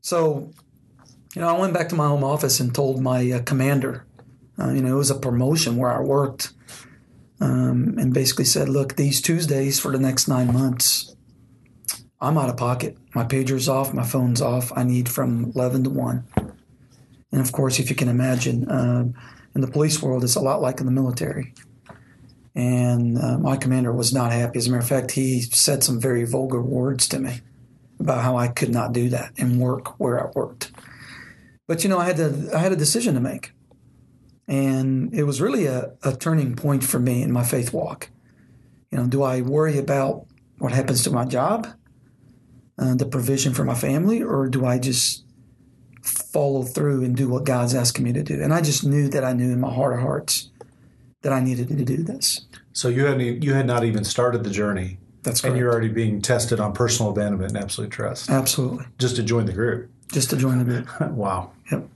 So, 0.00 0.50
you 1.34 1.42
know, 1.42 1.48
I 1.48 1.58
went 1.58 1.74
back 1.74 1.88
to 1.90 1.94
my 1.94 2.06
home 2.06 2.24
office 2.24 2.60
and 2.60 2.74
told 2.74 3.02
my 3.02 3.30
uh, 3.30 3.42
commander, 3.42 4.06
uh, 4.58 4.70
you 4.70 4.80
know, 4.80 4.94
it 4.94 4.98
was 4.98 5.10
a 5.10 5.18
promotion 5.18 5.76
where 5.76 5.92
I 5.92 6.00
worked, 6.00 6.52
um, 7.40 7.96
and 7.98 8.14
basically 8.14 8.44
said, 8.44 8.68
look, 8.68 8.96
these 8.96 9.20
Tuesdays 9.20 9.78
for 9.78 9.92
the 9.92 9.98
next 9.98 10.28
nine 10.28 10.52
months, 10.52 11.14
I'm 12.20 12.38
out 12.38 12.48
of 12.48 12.56
pocket. 12.56 12.96
My 13.14 13.24
pager's 13.24 13.68
off, 13.68 13.92
my 13.92 14.04
phone's 14.04 14.40
off. 14.40 14.72
I 14.74 14.84
need 14.84 15.08
from 15.08 15.52
11 15.54 15.84
to 15.84 15.90
1. 15.90 16.24
And 17.32 17.40
of 17.40 17.52
course, 17.52 17.78
if 17.78 17.90
you 17.90 17.96
can 17.96 18.08
imagine, 18.08 18.68
uh, 18.70 19.04
in 19.54 19.60
the 19.60 19.66
police 19.66 20.02
world, 20.02 20.24
it's 20.24 20.36
a 20.36 20.40
lot 20.40 20.60
like 20.60 20.80
in 20.80 20.86
the 20.86 20.92
military. 20.92 21.54
And 22.54 23.18
uh, 23.18 23.38
my 23.38 23.56
commander 23.56 23.92
was 23.92 24.14
not 24.14 24.32
happy. 24.32 24.58
As 24.58 24.66
a 24.66 24.70
matter 24.70 24.82
of 24.82 24.88
fact, 24.88 25.10
he 25.10 25.42
said 25.42 25.84
some 25.84 26.00
very 26.00 26.24
vulgar 26.24 26.62
words 26.62 27.08
to 27.08 27.18
me 27.18 27.40
about 28.00 28.22
how 28.22 28.36
I 28.36 28.48
could 28.48 28.70
not 28.70 28.92
do 28.92 29.10
that 29.10 29.32
and 29.36 29.60
work 29.60 29.98
where 30.00 30.22
I 30.22 30.30
worked. 30.34 30.72
But 31.66 31.82
you 31.82 31.90
know, 31.90 31.98
I 31.98 32.06
had 32.06 32.16
to, 32.16 32.50
I 32.54 32.58
had 32.58 32.72
a 32.72 32.76
decision 32.76 33.14
to 33.14 33.20
make, 33.20 33.52
and 34.48 35.12
it 35.12 35.24
was 35.24 35.40
really 35.40 35.66
a, 35.66 35.92
a 36.02 36.16
turning 36.16 36.54
point 36.54 36.84
for 36.84 36.98
me 36.98 37.22
in 37.22 37.32
my 37.32 37.44
faith 37.44 37.72
walk. 37.72 38.10
You 38.90 38.98
know, 38.98 39.06
do 39.06 39.22
I 39.22 39.40
worry 39.40 39.78
about 39.78 40.26
what 40.58 40.72
happens 40.72 41.02
to 41.04 41.10
my 41.10 41.24
job, 41.24 41.66
uh, 42.78 42.94
the 42.94 43.06
provision 43.06 43.52
for 43.52 43.64
my 43.64 43.74
family, 43.74 44.22
or 44.22 44.48
do 44.48 44.64
I 44.64 44.78
just 44.78 45.24
follow 46.02 46.62
through 46.62 47.04
and 47.04 47.16
do 47.16 47.28
what 47.28 47.44
God's 47.44 47.74
asking 47.74 48.04
me 48.04 48.12
to 48.12 48.22
do? 48.22 48.40
And 48.40 48.54
I 48.54 48.60
just 48.60 48.84
knew 48.84 49.08
that 49.08 49.24
I 49.24 49.32
knew 49.32 49.52
in 49.52 49.60
my 49.60 49.72
heart 49.72 49.94
of 49.94 50.00
hearts 50.00 50.50
that 51.22 51.32
I 51.32 51.40
needed 51.40 51.68
to 51.68 51.84
do 51.84 52.02
this. 52.02 52.46
So 52.72 52.88
you 52.88 53.06
hadn't 53.06 53.22
e- 53.22 53.38
you 53.42 53.54
had 53.54 53.66
not 53.66 53.84
even 53.84 54.04
started 54.04 54.44
the 54.44 54.50
journey, 54.50 54.98
That's 55.22 55.42
and 55.42 55.56
you're 55.56 55.70
already 55.72 55.88
being 55.88 56.22
tested 56.22 56.60
on 56.60 56.72
personal 56.72 57.10
abandonment 57.10 57.52
and 57.52 57.62
absolute 57.62 57.90
trust 57.90 58.30
Absolutely. 58.30 58.84
just 58.98 59.16
to 59.16 59.22
join 59.22 59.46
the 59.46 59.52
group. 59.52 59.90
Just 60.12 60.30
to 60.30 60.36
join 60.36 60.58
the 60.58 60.64
group. 60.64 61.00
wow. 61.10 61.50
Yep. 61.72 61.88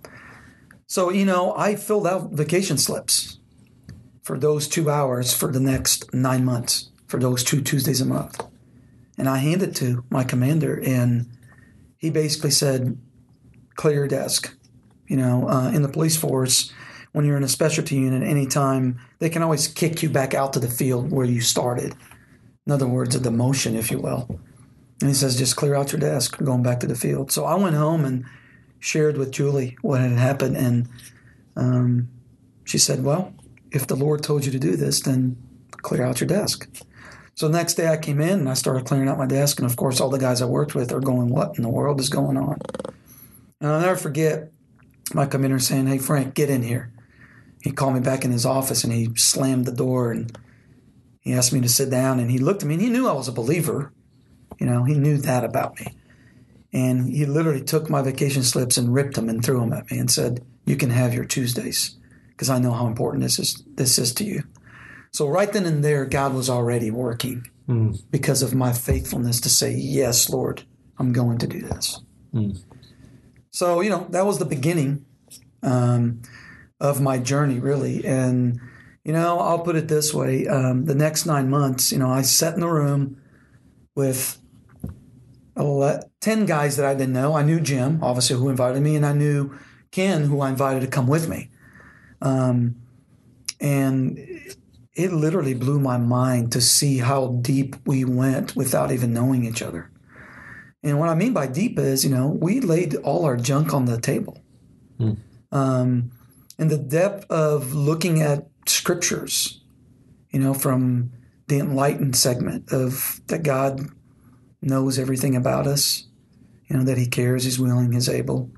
So, 0.90 1.10
you 1.10 1.24
know, 1.24 1.54
I 1.56 1.76
filled 1.76 2.08
out 2.08 2.32
vacation 2.32 2.76
slips 2.76 3.38
for 4.22 4.36
those 4.36 4.66
two 4.66 4.90
hours 4.90 5.32
for 5.32 5.52
the 5.52 5.60
next 5.60 6.12
nine 6.12 6.44
months, 6.44 6.90
for 7.06 7.20
those 7.20 7.44
two 7.44 7.60
Tuesdays 7.60 8.00
a 8.00 8.04
month. 8.04 8.44
And 9.16 9.28
I 9.28 9.38
handed 9.38 9.76
to 9.76 10.04
my 10.10 10.24
commander, 10.24 10.82
and 10.84 11.30
he 11.96 12.10
basically 12.10 12.50
said, 12.50 12.98
clear 13.76 13.94
your 13.94 14.08
desk. 14.08 14.52
You 15.06 15.16
know, 15.16 15.48
uh, 15.48 15.70
in 15.70 15.82
the 15.82 15.88
police 15.88 16.16
force, 16.16 16.72
when 17.12 17.24
you're 17.24 17.36
in 17.36 17.44
a 17.44 17.48
specialty 17.48 17.94
unit, 17.94 18.24
anytime 18.24 18.98
they 19.20 19.30
can 19.30 19.42
always 19.42 19.68
kick 19.68 20.02
you 20.02 20.10
back 20.10 20.34
out 20.34 20.54
to 20.54 20.58
the 20.58 20.66
field 20.66 21.12
where 21.12 21.24
you 21.24 21.40
started. 21.40 21.94
In 22.66 22.72
other 22.72 22.88
words, 22.88 23.14
a 23.14 23.20
demotion, 23.20 23.76
if 23.76 23.92
you 23.92 24.00
will. 24.00 24.40
And 25.00 25.08
he 25.08 25.14
says, 25.14 25.38
just 25.38 25.54
clear 25.54 25.76
out 25.76 25.92
your 25.92 26.00
desk, 26.00 26.36
going 26.38 26.64
back 26.64 26.80
to 26.80 26.88
the 26.88 26.96
field. 26.96 27.30
So 27.30 27.44
I 27.44 27.54
went 27.54 27.76
home 27.76 28.04
and 28.04 28.24
shared 28.80 29.16
with 29.16 29.30
Julie 29.30 29.76
what 29.82 30.00
had 30.00 30.12
happened, 30.12 30.56
and 30.56 30.88
um, 31.56 32.08
she 32.64 32.78
said, 32.78 33.04
"Well, 33.04 33.32
if 33.70 33.86
the 33.86 33.96
Lord 33.96 34.22
told 34.22 34.44
you 34.44 34.52
to 34.52 34.58
do 34.58 34.76
this, 34.76 35.00
then 35.00 35.36
clear 35.70 36.04
out 36.04 36.20
your 36.20 36.28
desk." 36.28 36.68
So 37.34 37.48
the 37.48 37.56
next 37.56 37.74
day 37.74 37.88
I 37.88 37.96
came 37.96 38.20
in 38.20 38.40
and 38.40 38.48
I 38.48 38.54
started 38.54 38.86
clearing 38.86 39.08
out 39.08 39.18
my 39.18 39.26
desk, 39.26 39.60
and 39.60 39.70
of 39.70 39.76
course, 39.76 40.00
all 40.00 40.10
the 40.10 40.18
guys 40.18 40.42
I 40.42 40.46
worked 40.46 40.74
with 40.74 40.92
are 40.92 41.00
going, 41.00 41.28
"What 41.28 41.56
in 41.56 41.62
the 41.62 41.68
world 41.68 42.00
is 42.00 42.08
going 42.08 42.36
on?" 42.36 42.58
And 43.60 43.70
I'll 43.70 43.80
never 43.80 43.96
forget 43.96 44.50
my 45.14 45.26
commander 45.26 45.58
saying, 45.58 45.86
"Hey, 45.86 45.98
Frank, 45.98 46.34
get 46.34 46.50
in 46.50 46.62
here." 46.62 46.92
He 47.62 47.72
called 47.72 47.94
me 47.94 48.00
back 48.00 48.24
in 48.24 48.32
his 48.32 48.46
office 48.46 48.84
and 48.84 48.92
he 48.92 49.10
slammed 49.16 49.66
the 49.66 49.72
door 49.72 50.12
and 50.12 50.36
he 51.20 51.34
asked 51.34 51.52
me 51.52 51.60
to 51.60 51.68
sit 51.68 51.90
down 51.90 52.18
and 52.18 52.30
he 52.30 52.38
looked 52.38 52.62
at 52.62 52.68
me 52.68 52.74
and 52.74 52.82
he 52.82 52.88
knew 52.88 53.06
I 53.06 53.12
was 53.12 53.28
a 53.28 53.32
believer. 53.32 53.92
You 54.58 54.66
know, 54.66 54.84
he 54.84 54.94
knew 54.94 55.18
that 55.18 55.44
about 55.44 55.78
me. 55.78 55.94
And 56.72 57.12
he 57.12 57.26
literally 57.26 57.62
took 57.62 57.90
my 57.90 58.00
vacation 58.02 58.42
slips 58.42 58.76
and 58.76 58.94
ripped 58.94 59.14
them 59.14 59.28
and 59.28 59.44
threw 59.44 59.60
them 59.60 59.72
at 59.72 59.90
me 59.90 59.98
and 59.98 60.10
said, 60.10 60.44
"You 60.66 60.76
can 60.76 60.90
have 60.90 61.12
your 61.14 61.24
Tuesdays 61.24 61.96
because 62.28 62.48
I 62.48 62.58
know 62.60 62.72
how 62.72 62.86
important 62.86 63.22
this 63.24 63.38
is. 63.38 63.62
This 63.74 63.98
is 63.98 64.12
to 64.14 64.24
you." 64.24 64.44
So 65.12 65.28
right 65.28 65.52
then 65.52 65.66
and 65.66 65.84
there, 65.84 66.04
God 66.06 66.32
was 66.34 66.48
already 66.48 66.90
working 66.90 67.46
because 68.10 68.42
of 68.42 68.54
my 68.54 68.72
faithfulness 68.72 69.40
to 69.40 69.48
say, 69.48 69.74
"Yes, 69.74 70.28
Lord, 70.30 70.62
I'm 70.98 71.12
going 71.12 71.38
to 71.38 71.46
do 71.46 71.60
this." 71.60 72.00
So 73.50 73.80
you 73.80 73.90
know 73.90 74.06
that 74.10 74.26
was 74.26 74.38
the 74.38 74.44
beginning 74.44 75.04
um, 75.62 76.22
of 76.78 77.00
my 77.00 77.18
journey, 77.18 77.58
really. 77.58 78.04
And 78.04 78.60
you 79.04 79.12
know, 79.12 79.38
I'll 79.40 79.60
put 79.60 79.76
it 79.76 79.88
this 79.88 80.14
way: 80.14 80.46
um, 80.46 80.84
the 80.84 80.94
next 80.94 81.26
nine 81.26 81.50
months, 81.50 81.90
you 81.92 81.98
know, 81.98 82.10
I 82.10 82.22
sat 82.22 82.54
in 82.54 82.60
the 82.60 82.68
room 82.68 83.16
with 83.96 84.39
10 86.20 86.46
guys 86.46 86.76
that 86.76 86.86
I 86.86 86.94
didn't 86.94 87.12
know. 87.12 87.34
I 87.34 87.42
knew 87.42 87.60
Jim, 87.60 88.00
obviously, 88.02 88.36
who 88.36 88.48
invited 88.48 88.82
me, 88.82 88.96
and 88.96 89.06
I 89.06 89.12
knew 89.12 89.58
Ken, 89.90 90.24
who 90.24 90.40
I 90.40 90.50
invited 90.50 90.80
to 90.80 90.86
come 90.86 91.06
with 91.06 91.28
me. 91.28 91.50
Um, 92.22 92.76
and 93.60 94.18
it 94.94 95.12
literally 95.12 95.54
blew 95.54 95.78
my 95.78 95.96
mind 95.96 96.52
to 96.52 96.60
see 96.60 96.98
how 96.98 97.38
deep 97.42 97.76
we 97.86 98.04
went 98.04 98.56
without 98.56 98.92
even 98.92 99.12
knowing 99.12 99.44
each 99.44 99.62
other. 99.62 99.90
And 100.82 100.98
what 100.98 101.08
I 101.08 101.14
mean 101.14 101.32
by 101.32 101.46
deep 101.46 101.78
is, 101.78 102.04
you 102.04 102.10
know, 102.10 102.28
we 102.28 102.60
laid 102.60 102.94
all 102.96 103.24
our 103.24 103.36
junk 103.36 103.74
on 103.74 103.84
the 103.84 104.00
table. 104.00 104.42
Um, 105.52 106.10
and 106.58 106.70
the 106.70 106.78
depth 106.78 107.30
of 107.30 107.74
looking 107.74 108.22
at 108.22 108.48
scriptures, 108.66 109.62
you 110.30 110.38
know, 110.38 110.54
from 110.54 111.12
the 111.48 111.58
enlightened 111.58 112.16
segment 112.16 112.72
of 112.72 113.20
that 113.26 113.42
God 113.42 113.80
knows 114.62 114.98
everything 114.98 115.36
about 115.36 115.66
us, 115.66 116.06
you 116.68 116.76
know, 116.76 116.84
that 116.84 116.98
He 116.98 117.06
cares, 117.06 117.44
He's 117.44 117.58
willing, 117.58 117.92
He's 117.92 118.08
able. 118.08 118.50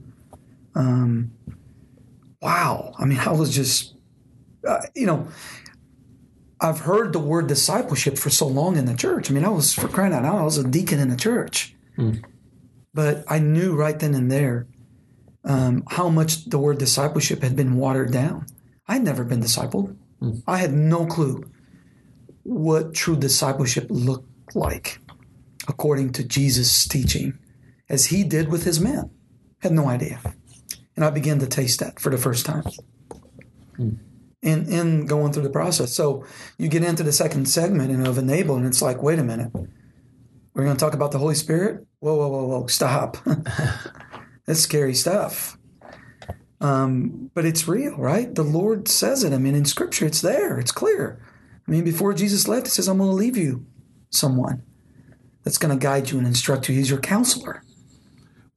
Um, 0.75 1.33
wow. 2.41 2.95
I 2.99 3.05
mean, 3.05 3.19
I 3.19 3.33
was 3.33 3.55
just, 3.55 3.95
uh, 4.67 4.81
you 4.95 5.07
know, 5.07 5.29
I've 6.61 6.81
heard 6.81 7.13
the 7.13 7.19
word 7.19 7.49
discipleship 7.49 8.17
for 8.19 8.31
so 8.31 8.47
long 8.47 8.77
in 8.77 8.87
the 8.87 8.95
church. 8.95 9.31
I 9.31 9.35
mean, 9.35 9.45
I 9.45 9.49
was, 9.49 9.75
for 9.75 9.89
crying 9.89 10.13
out 10.13 10.23
loud, 10.23 10.39
I 10.39 10.45
was 10.45 10.59
a 10.59 10.65
deacon 10.69 10.99
in 11.01 11.09
the 11.09 11.17
church. 11.17 11.75
But 12.95 13.25
I 13.27 13.39
knew 13.39 13.75
right 13.75 13.99
then 13.99 14.15
and 14.15 14.31
there 14.31 14.67
um, 15.45 15.83
how 15.89 16.09
much 16.09 16.45
the 16.45 16.59
word 16.59 16.79
discipleship 16.79 17.43
had 17.43 17.57
been 17.57 17.77
watered 17.77 18.13
down. 18.13 18.47
I'd 18.87 19.03
never 19.03 19.25
been 19.25 19.41
discipled. 19.41 19.97
I 20.47 20.59
had 20.59 20.73
no 20.73 21.07
clue 21.07 21.51
what 22.45 22.95
true 22.95 23.17
discipleship 23.17 23.87
looked 23.91 24.55
like 24.55 25.01
according 25.69 26.13
to 26.13 26.25
Jesus' 26.25 26.87
teaching, 26.87 27.39
as 27.89 28.07
he 28.07 28.25
did 28.25 28.51
with 28.51 28.65
his 28.65 28.81
men. 28.81 29.11
Had 29.61 29.73
no 29.73 29.87
idea. 29.87 30.21
And 30.97 31.05
I 31.05 31.11
began 31.11 31.39
to 31.39 31.47
taste 31.47 31.81
that 31.81 32.01
for 32.01 32.11
the 32.11 32.19
first 32.19 32.45
time. 32.45 32.65
In, 33.79 34.01
in 34.43 35.07
going 35.07 35.33
through 35.33 35.45
the 35.45 35.51
process. 35.51 35.95
So 35.95 36.25
you 36.59 36.69
get 36.69 36.83
into 36.83 37.03
the 37.03 37.13
second 37.13 37.47
segment 37.47 37.93
and 37.93 38.07
of 38.07 38.19
enable, 38.19 38.57
and 38.57 38.67
it's 38.67 38.83
like, 38.83 39.03
wait 39.03 39.19
a 39.19 39.25
minute. 39.25 39.53
We're 40.55 40.65
going 40.65 40.77
to 40.77 40.81
talk 40.81 40.95
about 40.95 41.13
the 41.13 41.19
Holy 41.19 41.35
Spirit? 41.35 41.87
Whoa, 42.01 42.17
whoa, 42.17 42.29
whoa, 42.29 42.47
whoa, 42.47 42.67
stop. 42.67 43.17
That's 44.47 44.61
scary 44.61 44.95
stuff. 44.95 45.57
Um, 46.61 47.31
but 47.35 47.45
it's 47.45 47.67
real, 47.67 47.97
right? 47.97 48.33
The 48.35 48.43
Lord 48.43 48.87
says 48.89 49.25
it. 49.25 49.33
I 49.33 49.39
mean, 49.39 49.55
in 49.55 49.65
Scripture, 49.65 50.07
it's 50.07 50.21
there, 50.21 50.59
it's 50.59 50.73
clear. 50.73 51.25
I 51.67 51.71
mean, 51.71 51.85
before 51.85 52.13
Jesus 52.13 52.49
left, 52.49 52.67
He 52.67 52.71
says, 52.71 52.89
I'm 52.89 52.99
going 52.99 53.11
to 53.11 53.17
leave 53.17 53.37
you 53.37 53.67
someone 54.11 54.63
that's 55.45 55.59
going 55.59 55.77
to 55.77 55.83
guide 55.83 56.11
you 56.11 56.19
and 56.19 56.27
instruct 56.27 56.69
you. 56.69 56.75
He's 56.75 56.91
your 56.91 57.01
counselor. 57.01 57.63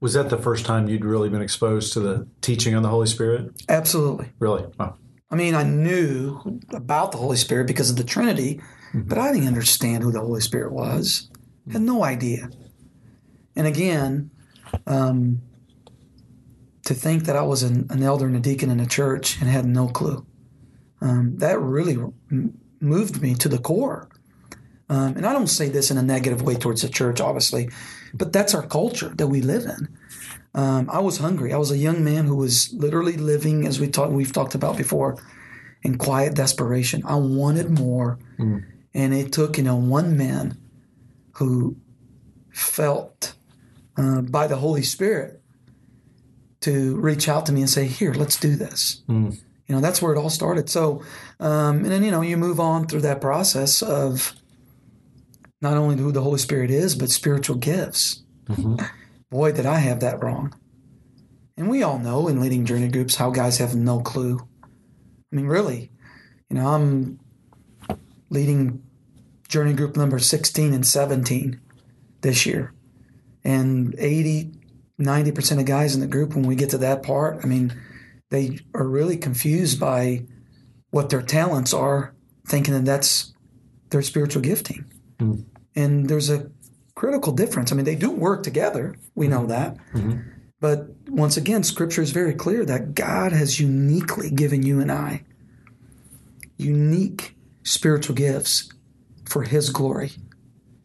Was 0.01 0.13
that 0.13 0.29
the 0.29 0.37
first 0.37 0.65
time 0.65 0.87
you'd 0.87 1.05
really 1.05 1.29
been 1.29 1.41
exposed 1.41 1.93
to 1.93 1.99
the 1.99 2.27
teaching 2.41 2.75
on 2.75 2.83
the 2.83 2.89
Holy 2.89 3.07
Spirit? 3.07 3.51
Absolutely. 3.69 4.31
Really? 4.39 4.65
Wow. 4.77 4.97
I 5.31 5.35
mean, 5.35 5.55
I 5.55 5.63
knew 5.63 6.59
about 6.71 7.11
the 7.11 7.17
Holy 7.17 7.37
Spirit 7.37 7.67
because 7.67 7.89
of 7.89 7.95
the 7.95 8.03
Trinity, 8.03 8.61
but 8.93 9.17
I 9.17 9.31
didn't 9.31 9.47
understand 9.47 10.03
who 10.03 10.11
the 10.11 10.19
Holy 10.19 10.41
Spirit 10.41 10.71
was. 10.71 11.29
Had 11.71 11.81
no 11.81 12.03
idea. 12.03 12.49
And 13.55 13.65
again, 13.65 14.29
um, 14.85 15.41
to 16.85 16.93
think 16.93 17.23
that 17.23 17.35
I 17.35 17.41
was 17.41 17.63
an, 17.63 17.87
an 17.89 18.03
elder 18.03 18.27
and 18.27 18.35
a 18.35 18.39
deacon 18.39 18.69
in 18.69 18.79
a 18.79 18.85
church 18.85 19.39
and 19.41 19.49
had 19.49 19.65
no 19.65 19.87
clue, 19.87 20.25
um, 21.01 21.37
that 21.37 21.59
really 21.59 21.93
m- 21.93 22.59
moved 22.79 23.21
me 23.21 23.33
to 23.35 23.49
the 23.49 23.57
core. 23.57 24.09
Um, 24.89 25.15
and 25.17 25.25
I 25.25 25.33
don't 25.33 25.47
say 25.47 25.69
this 25.69 25.89
in 25.89 25.97
a 25.97 26.03
negative 26.03 26.41
way 26.43 26.55
towards 26.55 26.81
the 26.83 26.89
church, 26.89 27.19
obviously, 27.19 27.69
but 28.13 28.31
that's 28.31 28.53
our 28.53 28.65
culture 28.65 29.09
that 29.15 29.27
we 29.27 29.41
live 29.41 29.63
in. 29.63 29.87
Um, 30.53 30.89
I 30.91 30.99
was 30.99 31.17
hungry. 31.17 31.51
I 31.53 31.57
was 31.57 31.71
a 31.71 31.77
young 31.77 32.03
man 32.03 32.25
who 32.25 32.35
was 32.35 32.71
literally 32.73 33.17
living, 33.17 33.65
as 33.65 33.79
we 33.79 33.87
talked, 33.87 34.11
we've 34.13 34.31
talked 34.31 34.55
about 34.55 34.77
before, 34.77 35.17
in 35.81 35.97
quiet 35.97 36.35
desperation. 36.35 37.01
I 37.05 37.15
wanted 37.15 37.69
more, 37.71 38.19
and 38.93 39.13
it 39.13 39.31
took 39.33 39.57
you 39.57 39.63
know 39.63 39.75
one 39.75 40.15
man 40.17 40.57
who 41.33 41.75
felt 42.51 43.33
uh, 43.97 44.21
by 44.21 44.47
the 44.47 44.55
Holy 44.55 44.83
Spirit 44.83 45.41
to 46.61 46.95
reach 46.95 47.27
out 47.27 47.45
to 47.47 47.51
me 47.51 47.61
and 47.61 47.69
say, 47.69 47.85
"Here, 47.85 48.13
let's 48.13 48.39
do 48.39 48.55
this." 48.55 49.01
You 49.67 49.75
know, 49.75 49.81
that's 49.81 50.01
where 50.01 50.13
it 50.13 50.17
all 50.17 50.29
started. 50.29 50.69
So, 50.69 51.01
um, 51.39 51.77
and 51.77 51.87
then 51.91 52.03
you 52.03 52.11
know, 52.11 52.21
you 52.21 52.37
move 52.37 52.59
on 52.59 52.87
through 52.87 53.01
that 53.01 53.19
process 53.19 53.81
of 53.81 54.33
not 55.61 55.77
only 55.77 55.97
who 55.97 56.11
the 56.11 56.21
Holy 56.21 56.39
Spirit 56.39 56.71
is, 56.71 56.95
but 56.95 57.09
spiritual 57.09 57.55
gifts. 57.55 58.23
Mm-hmm. 58.45 58.85
Boy, 59.29 59.51
did 59.51 59.65
I 59.65 59.79
have 59.79 59.99
that 60.01 60.23
wrong. 60.23 60.53
And 61.57 61.69
we 61.69 61.83
all 61.83 61.99
know 61.99 62.27
in 62.27 62.41
leading 62.41 62.65
journey 62.65 62.89
groups 62.89 63.15
how 63.15 63.29
guys 63.29 63.57
have 63.59 63.75
no 63.75 63.99
clue. 64.01 64.39
I 64.63 65.35
mean, 65.35 65.47
really, 65.47 65.91
you 66.49 66.57
know, 66.57 66.67
I'm 66.67 67.19
leading 68.29 68.83
journey 69.47 69.73
group 69.73 69.95
number 69.95 70.19
16 70.19 70.73
and 70.73 70.85
17 70.85 71.61
this 72.21 72.45
year. 72.45 72.73
And 73.43 73.95
80, 73.97 74.51
90% 74.99 75.59
of 75.59 75.65
guys 75.65 75.95
in 75.95 76.01
the 76.01 76.07
group, 76.07 76.35
when 76.35 76.45
we 76.45 76.55
get 76.55 76.71
to 76.71 76.77
that 76.79 77.03
part, 77.03 77.39
I 77.43 77.47
mean, 77.47 77.79
they 78.31 78.59
are 78.73 78.87
really 78.87 79.17
confused 79.17 79.79
by 79.79 80.25
what 80.89 81.09
their 81.09 81.21
talents 81.21 81.73
are, 81.73 82.15
thinking 82.47 82.73
that 82.73 82.85
that's 82.85 83.33
their 83.89 84.01
spiritual 84.01 84.41
gifting. 84.41 84.85
Mm-hmm. 85.19 85.41
And 85.75 86.09
there's 86.09 86.29
a 86.29 86.49
critical 86.95 87.33
difference. 87.33 87.71
I 87.71 87.75
mean, 87.75 87.85
they 87.85 87.95
do 87.95 88.11
work 88.11 88.43
together. 88.43 88.95
We 89.15 89.27
know 89.27 89.39
mm-hmm. 89.39 89.47
that. 89.47 89.77
Mm-hmm. 89.93 90.19
But 90.61 90.87
once 91.09 91.37
again, 91.37 91.63
scripture 91.63 92.01
is 92.01 92.11
very 92.11 92.33
clear 92.33 92.65
that 92.65 92.95
God 92.95 93.33
has 93.33 93.59
uniquely 93.59 94.31
given 94.31 94.63
you 94.63 94.79
and 94.79 94.91
I 94.91 95.23
unique 96.57 97.35
spiritual 97.63 98.15
gifts 98.15 98.71
for 99.25 99.43
his 99.43 99.69
glory 99.69 100.11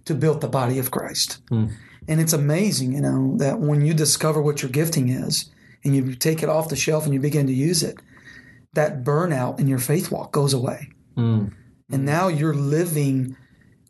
to 0.04 0.14
build 0.14 0.40
the 0.40 0.48
body 0.48 0.78
of 0.78 0.90
Christ. 0.90 1.40
Mm. 1.50 1.72
And 2.08 2.20
it's 2.20 2.32
amazing, 2.32 2.92
you 2.92 3.00
know, 3.00 3.36
that 3.36 3.60
when 3.60 3.84
you 3.84 3.94
discover 3.94 4.42
what 4.42 4.62
your 4.62 4.70
gifting 4.70 5.08
is 5.08 5.50
and 5.84 5.94
you 5.94 6.14
take 6.14 6.42
it 6.42 6.48
off 6.48 6.68
the 6.68 6.76
shelf 6.76 7.04
and 7.04 7.14
you 7.14 7.20
begin 7.20 7.46
to 7.46 7.52
use 7.52 7.82
it, 7.82 7.96
that 8.72 9.04
burnout 9.04 9.60
in 9.60 9.68
your 9.68 9.78
faith 9.78 10.10
walk 10.10 10.32
goes 10.32 10.52
away. 10.52 10.88
Mm. 11.16 11.52
And 11.92 12.04
now 12.04 12.28
you're 12.28 12.54
living 12.54 13.36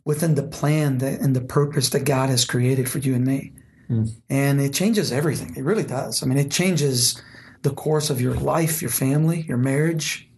within 0.03 0.35
the 0.35 0.43
plan 0.43 0.99
that, 0.99 1.19
and 1.19 1.35
the 1.35 1.41
purpose 1.41 1.89
that 1.89 2.05
God 2.05 2.29
has 2.29 2.45
created 2.45 2.89
for 2.89 2.99
you 2.99 3.15
and 3.15 3.25
me. 3.25 3.53
Hmm. 3.87 4.05
And 4.29 4.61
it 4.61 4.73
changes 4.73 5.11
everything. 5.11 5.55
It 5.55 5.63
really 5.63 5.83
does. 5.83 6.23
I 6.23 6.25
mean, 6.25 6.37
it 6.37 6.51
changes 6.51 7.21
the 7.61 7.71
course 7.71 8.09
of 8.09 8.21
your 8.21 8.33
life, 8.33 8.81
your 8.81 8.91
family, 8.91 9.41
your 9.41 9.57
marriage, 9.57 10.31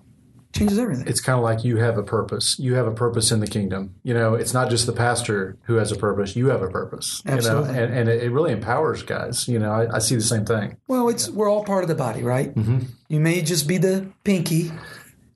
changes 0.53 0.77
everything. 0.77 1.07
It's 1.07 1.19
kind 1.19 1.37
of 1.37 1.43
like 1.43 1.63
you 1.63 1.77
have 1.77 1.97
a 1.97 2.03
purpose. 2.03 2.57
You 2.59 2.75
have 2.75 2.85
a 2.85 2.91
purpose 2.91 3.31
in 3.31 3.39
the 3.39 3.47
kingdom. 3.47 3.95
You 4.03 4.13
know, 4.13 4.35
it's 4.35 4.53
not 4.53 4.69
just 4.69 4.85
the 4.85 4.93
pastor 4.93 5.57
who 5.63 5.75
has 5.75 5.91
a 5.91 5.95
purpose. 5.95 6.35
You 6.35 6.47
have 6.47 6.61
a 6.61 6.69
purpose. 6.69 7.21
Absolutely. 7.25 7.69
You 7.69 7.75
know? 7.75 7.83
and, 7.83 7.93
and 7.93 8.09
it 8.09 8.31
really 8.31 8.51
empowers 8.51 9.03
guys. 9.03 9.47
You 9.47 9.59
know, 9.59 9.71
I, 9.71 9.95
I 9.95 9.99
see 9.99 10.15
the 10.15 10.21
same 10.21 10.45
thing. 10.45 10.77
Well, 10.87 11.09
it's 11.09 11.29
we're 11.29 11.49
all 11.49 11.63
part 11.63 11.83
of 11.83 11.87
the 11.87 11.95
body, 11.95 12.21
right? 12.23 12.53
Mm-hmm. 12.53 12.79
You 13.09 13.19
may 13.19 13.41
just 13.41 13.67
be 13.67 13.77
the 13.77 14.11
pinky, 14.23 14.71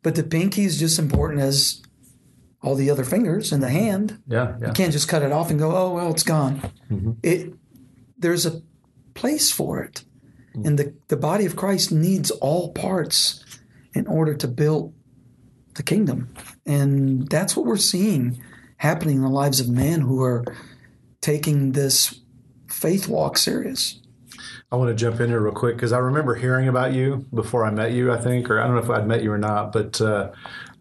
but 0.04 0.16
the 0.16 0.24
pinky 0.24 0.64
is 0.64 0.80
just 0.80 1.00
important 1.00 1.42
as 1.42 1.82
all 2.68 2.76
the 2.76 2.90
other 2.90 3.06
fingers 3.06 3.54
in 3.54 3.62
the 3.62 3.70
hand. 3.70 4.22
Yeah, 4.28 4.58
yeah. 4.60 4.68
You 4.68 4.74
can't 4.74 4.92
just 4.92 5.08
cut 5.08 5.24
it 5.24 5.32
off 5.32 5.50
and 5.50 5.58
go, 5.58 5.76
"Oh, 5.76 5.94
well, 5.94 6.12
it's 6.12 6.24
gone." 6.24 6.62
It 7.24 7.54
there's 8.18 8.46
a 8.46 8.62
place 9.14 9.52
for 9.52 9.82
it, 9.82 10.04
and 10.54 10.78
the 10.78 10.94
the 11.08 11.16
body 11.16 11.46
of 11.46 11.56
Christ 11.56 11.92
needs 11.94 12.30
all 12.30 12.74
parts 12.74 13.46
in 13.94 14.06
order 14.08 14.34
to 14.36 14.48
build 14.48 14.94
the 15.76 15.84
kingdom, 15.84 16.34
and 16.66 17.28
that's 17.30 17.56
what 17.56 17.66
we're 17.66 17.78
seeing 17.78 18.44
happening 18.78 19.18
in 19.18 19.22
the 19.22 19.30
lives 19.30 19.60
of 19.62 19.70
men 19.70 20.02
who 20.02 20.22
are 20.22 20.44
taking 21.22 21.72
this 21.72 22.20
faith 22.70 23.08
walk 23.08 23.38
serious. 23.38 24.02
I 24.72 24.76
want 24.76 24.90
to 24.90 24.96
jump 24.96 25.22
in 25.22 25.30
here 25.30 25.40
real 25.40 25.54
quick 25.54 25.78
because 25.78 25.94
I 25.94 26.00
remember 26.00 26.36
hearing 26.36 26.68
about 26.68 26.92
you 26.94 27.26
before 27.34 27.64
I 27.64 27.72
met 27.72 27.94
you, 27.94 28.12
I 28.12 28.18
think, 28.18 28.50
or 28.50 28.60
I 28.60 28.68
don't 28.68 28.76
know 28.76 28.84
if 28.84 28.90
I'd 28.90 29.08
met 29.08 29.24
you 29.24 29.32
or 29.32 29.38
not, 29.38 29.72
but 29.72 30.02
uh, 30.02 30.32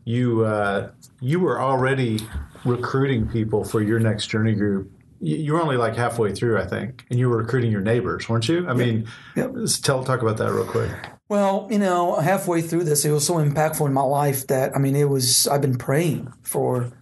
you 0.04 0.44
uh, 0.44 0.90
you 1.20 1.40
were 1.40 1.60
already 1.60 2.20
recruiting 2.64 3.28
people 3.28 3.64
for 3.64 3.82
your 3.82 3.98
next 3.98 4.26
journey 4.26 4.54
group. 4.54 4.90
You 5.20 5.54
were 5.54 5.62
only 5.62 5.76
like 5.78 5.96
halfway 5.96 6.34
through, 6.34 6.58
I 6.58 6.66
think, 6.66 7.06
and 7.10 7.18
you 7.18 7.30
were 7.30 7.38
recruiting 7.38 7.72
your 7.72 7.80
neighbors, 7.80 8.28
weren't 8.28 8.48
you? 8.48 8.68
I 8.68 8.74
mean, 8.74 9.08
Yep. 9.34 9.54
tell 9.82 10.04
talk 10.04 10.20
about 10.20 10.36
that 10.36 10.52
real 10.52 10.66
quick. 10.66 10.90
Well, 11.28 11.66
you 11.70 11.78
know, 11.78 12.16
halfway 12.20 12.60
through 12.62 12.84
this, 12.84 13.04
it 13.04 13.10
was 13.10 13.26
so 13.26 13.34
impactful 13.36 13.86
in 13.86 13.92
my 13.92 14.02
life 14.02 14.46
that 14.48 14.76
I 14.76 14.78
mean, 14.78 14.94
it 14.94 15.08
was 15.08 15.48
I've 15.48 15.62
been 15.62 15.78
praying 15.78 16.32
for 16.42 16.92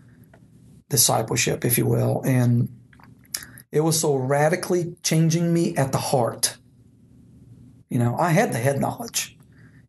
discipleship, 0.88 1.64
if 1.64 1.76
you 1.76 1.86
will, 1.86 2.22
and 2.24 2.68
it 3.72 3.80
was 3.80 3.98
so 3.98 4.14
radically 4.14 4.94
changing 5.02 5.52
me 5.52 5.76
at 5.76 5.90
the 5.92 5.98
heart. 5.98 6.56
You 7.90 7.98
know, 7.98 8.16
I 8.16 8.30
had 8.30 8.52
the 8.52 8.58
head 8.58 8.80
knowledge, 8.80 9.33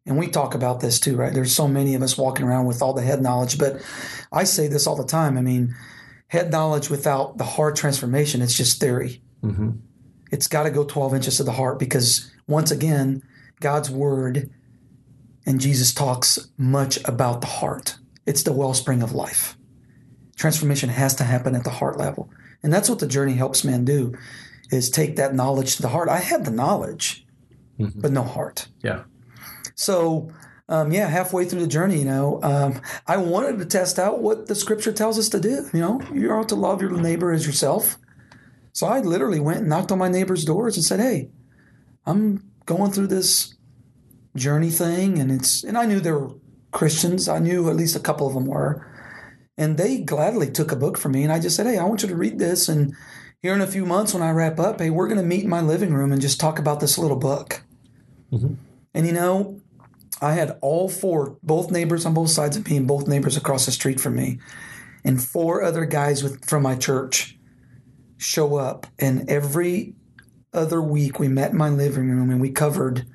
and 0.05 0.17
we 0.17 0.27
talk 0.27 0.53
about 0.53 0.79
this 0.79 1.00
too, 1.00 1.15
right? 1.15 1.33
There's 1.33 1.55
so 1.55 1.67
many 1.67 1.95
of 1.95 2.01
us 2.01 2.17
walking 2.17 2.45
around 2.45 2.65
with 2.65 2.81
all 2.81 2.93
the 2.93 3.01
head 3.01 3.21
knowledge, 3.21 3.57
but 3.57 3.81
I 4.31 4.43
say 4.43 4.67
this 4.67 4.85
all 4.85 4.95
the 4.95 5.05
time. 5.05 5.38
I 5.38 5.41
mean, 5.41 5.75
head 6.27 6.51
knowledge 6.51 6.89
without 6.89 7.38
the 7.38 7.43
heart 7.43 7.75
transformation, 7.75 8.41
it's 8.41 8.55
just 8.55 8.79
theory. 8.79 9.21
Mm-hmm. 9.43 9.71
It's 10.31 10.47
got 10.47 10.63
to 10.63 10.71
go 10.71 10.83
12 10.83 11.15
inches 11.15 11.38
to 11.38 11.43
the 11.43 11.51
heart 11.51 11.79
because 11.79 12.31
once 12.47 12.71
again, 12.71 13.24
God's 13.59 13.89
word 13.89 14.50
and 15.45 15.59
Jesus 15.59 15.93
talks 15.93 16.50
much 16.57 16.97
about 17.05 17.41
the 17.41 17.47
heart. 17.47 17.97
It's 18.25 18.43
the 18.43 18.53
wellspring 18.53 19.01
of 19.01 19.13
life. 19.13 19.57
Transformation 20.35 20.89
has 20.89 21.15
to 21.15 21.24
happen 21.24 21.55
at 21.55 21.63
the 21.63 21.69
heart 21.69 21.97
level. 21.97 22.29
And 22.63 22.74
that's 22.74 22.89
what 22.89 23.00
the 23.00 23.07
journey 23.07 23.33
helps 23.33 23.63
men 23.63 23.85
do 23.85 24.15
is 24.71 24.89
take 24.89 25.15
that 25.15 25.35
knowledge 25.35 25.75
to 25.75 25.81
the 25.81 25.89
heart. 25.89 26.09
I 26.09 26.17
had 26.17 26.45
the 26.45 26.51
knowledge, 26.51 27.25
mm-hmm. 27.79 28.00
but 28.00 28.12
no 28.12 28.24
heart. 28.24 28.67
Yeah. 28.81 29.03
So, 29.75 30.32
um, 30.67 30.91
yeah, 30.91 31.08
halfway 31.08 31.46
through 31.46 31.62
the 31.62 31.67
journey, 31.67 32.00
you 32.00 32.05
know, 32.05 32.39
um, 32.41 32.82
I 33.05 33.17
wanted 33.17 33.60
to 33.60 33.65
test 33.65 34.00
out 34.00 34.22
what 34.22 34.48
the 34.48 34.55
scripture 34.55 34.91
tells 34.91 35.20
us 35.20 35.29
to 35.29 35.39
do. 35.39 35.70
You 35.74 35.79
know, 35.79 36.01
you're 36.13 36.38
out 36.38 36.50
to 36.50 36.55
love 36.55 36.82
your 36.82 36.91
neighbor 36.91 37.32
as 37.32 37.46
yourself. 37.46 37.98
So 38.74 38.88
I 38.88 39.00
literally 39.00 39.39
went 39.39 39.60
and 39.60 39.70
knocked 39.70 39.91
on 39.91 40.00
my 40.00 40.10
neighbor's 40.10 40.44
doors 40.44 40.75
and 40.75 40.84
said, 40.84 41.00
"Hey, 41.00 41.29
I'm 42.05 42.51
going 42.65 42.91
through 42.91 43.08
this 43.08 43.55
journey 44.36 44.70
thing, 44.70 45.20
and 45.20 45.32
it's 45.32 45.63
and 45.63 45.77
I 45.77 45.86
knew 45.86 46.00
there 46.00 46.20
were 46.20 46.36
Christians. 46.72 47.29
I 47.29 47.39
knew 47.39 47.70
at 47.70 47.75
least 47.75 47.96
a 47.96 48.01
couple 48.01 48.27
of 48.27 48.34
them 48.34 48.46
were, 48.46 48.86
and 49.58 49.77
they 49.77 50.00
gladly 50.00 50.51
took 50.51 50.72
a 50.72 50.75
book 50.75 50.98
from 50.98 51.13
me. 51.13 51.24
And 51.24 51.32
I 51.32 51.39
just 51.39 51.55
said, 51.55 51.67
"Hey, 51.67 51.77
I 51.77 51.86
want 51.86 52.01
you 52.01 52.10
to 52.10 52.15
read 52.15 52.38
this, 52.39 52.67
and 52.67 52.94
here 53.41 53.53
in 53.53 53.62
a 53.62 53.67
few 53.67 53.86
months 53.86 54.13
when 54.13 54.24
I 54.24 54.32
wrap 54.32 54.60
up, 54.60 54.82
hey, 54.82 54.89
we're 54.89 55.08
going 55.08 55.22
to 55.22 55.24
meet 55.24 55.44
in 55.44 55.50
my 55.50 55.62
living 55.62 55.94
room 55.94 56.12
and 56.12 56.22
just 56.22 56.39
talk 56.39 56.60
about 56.60 56.79
this 56.79 56.98
little 56.98 57.17
book." 57.17 57.62
And 58.94 59.05
you 59.08 59.13
know, 59.13 59.62
I 60.25 60.34
had 60.34 60.58
all 60.62 60.89
four, 60.89 61.38
both 61.44 61.70
neighbors 61.70 62.05
on 62.05 62.13
both 62.13 62.32
sides 62.32 62.58
of 62.58 62.67
me, 62.67 62.77
and 62.77 62.88
both 62.88 63.08
neighbors 63.08 63.38
across 63.38 63.65
the 63.65 63.72
street 63.72 64.00
from 64.00 64.15
me, 64.15 64.39
and 65.03 65.24
four 65.24 65.63
other 65.63 65.86
guys 65.86 66.24
with 66.24 66.44
from 66.46 66.63
my 66.63 66.75
church 66.75 67.38
show 68.17 68.55
up. 68.55 68.88
And 68.98 69.29
every 69.29 69.94
other 70.53 70.82
week, 70.82 71.20
we 71.20 71.27
met 71.27 71.51
in 71.51 71.58
my 71.58 71.70
living 71.70 72.10
room 72.10 72.29
and 72.29 72.41
we 72.41 72.50
covered 72.50 73.05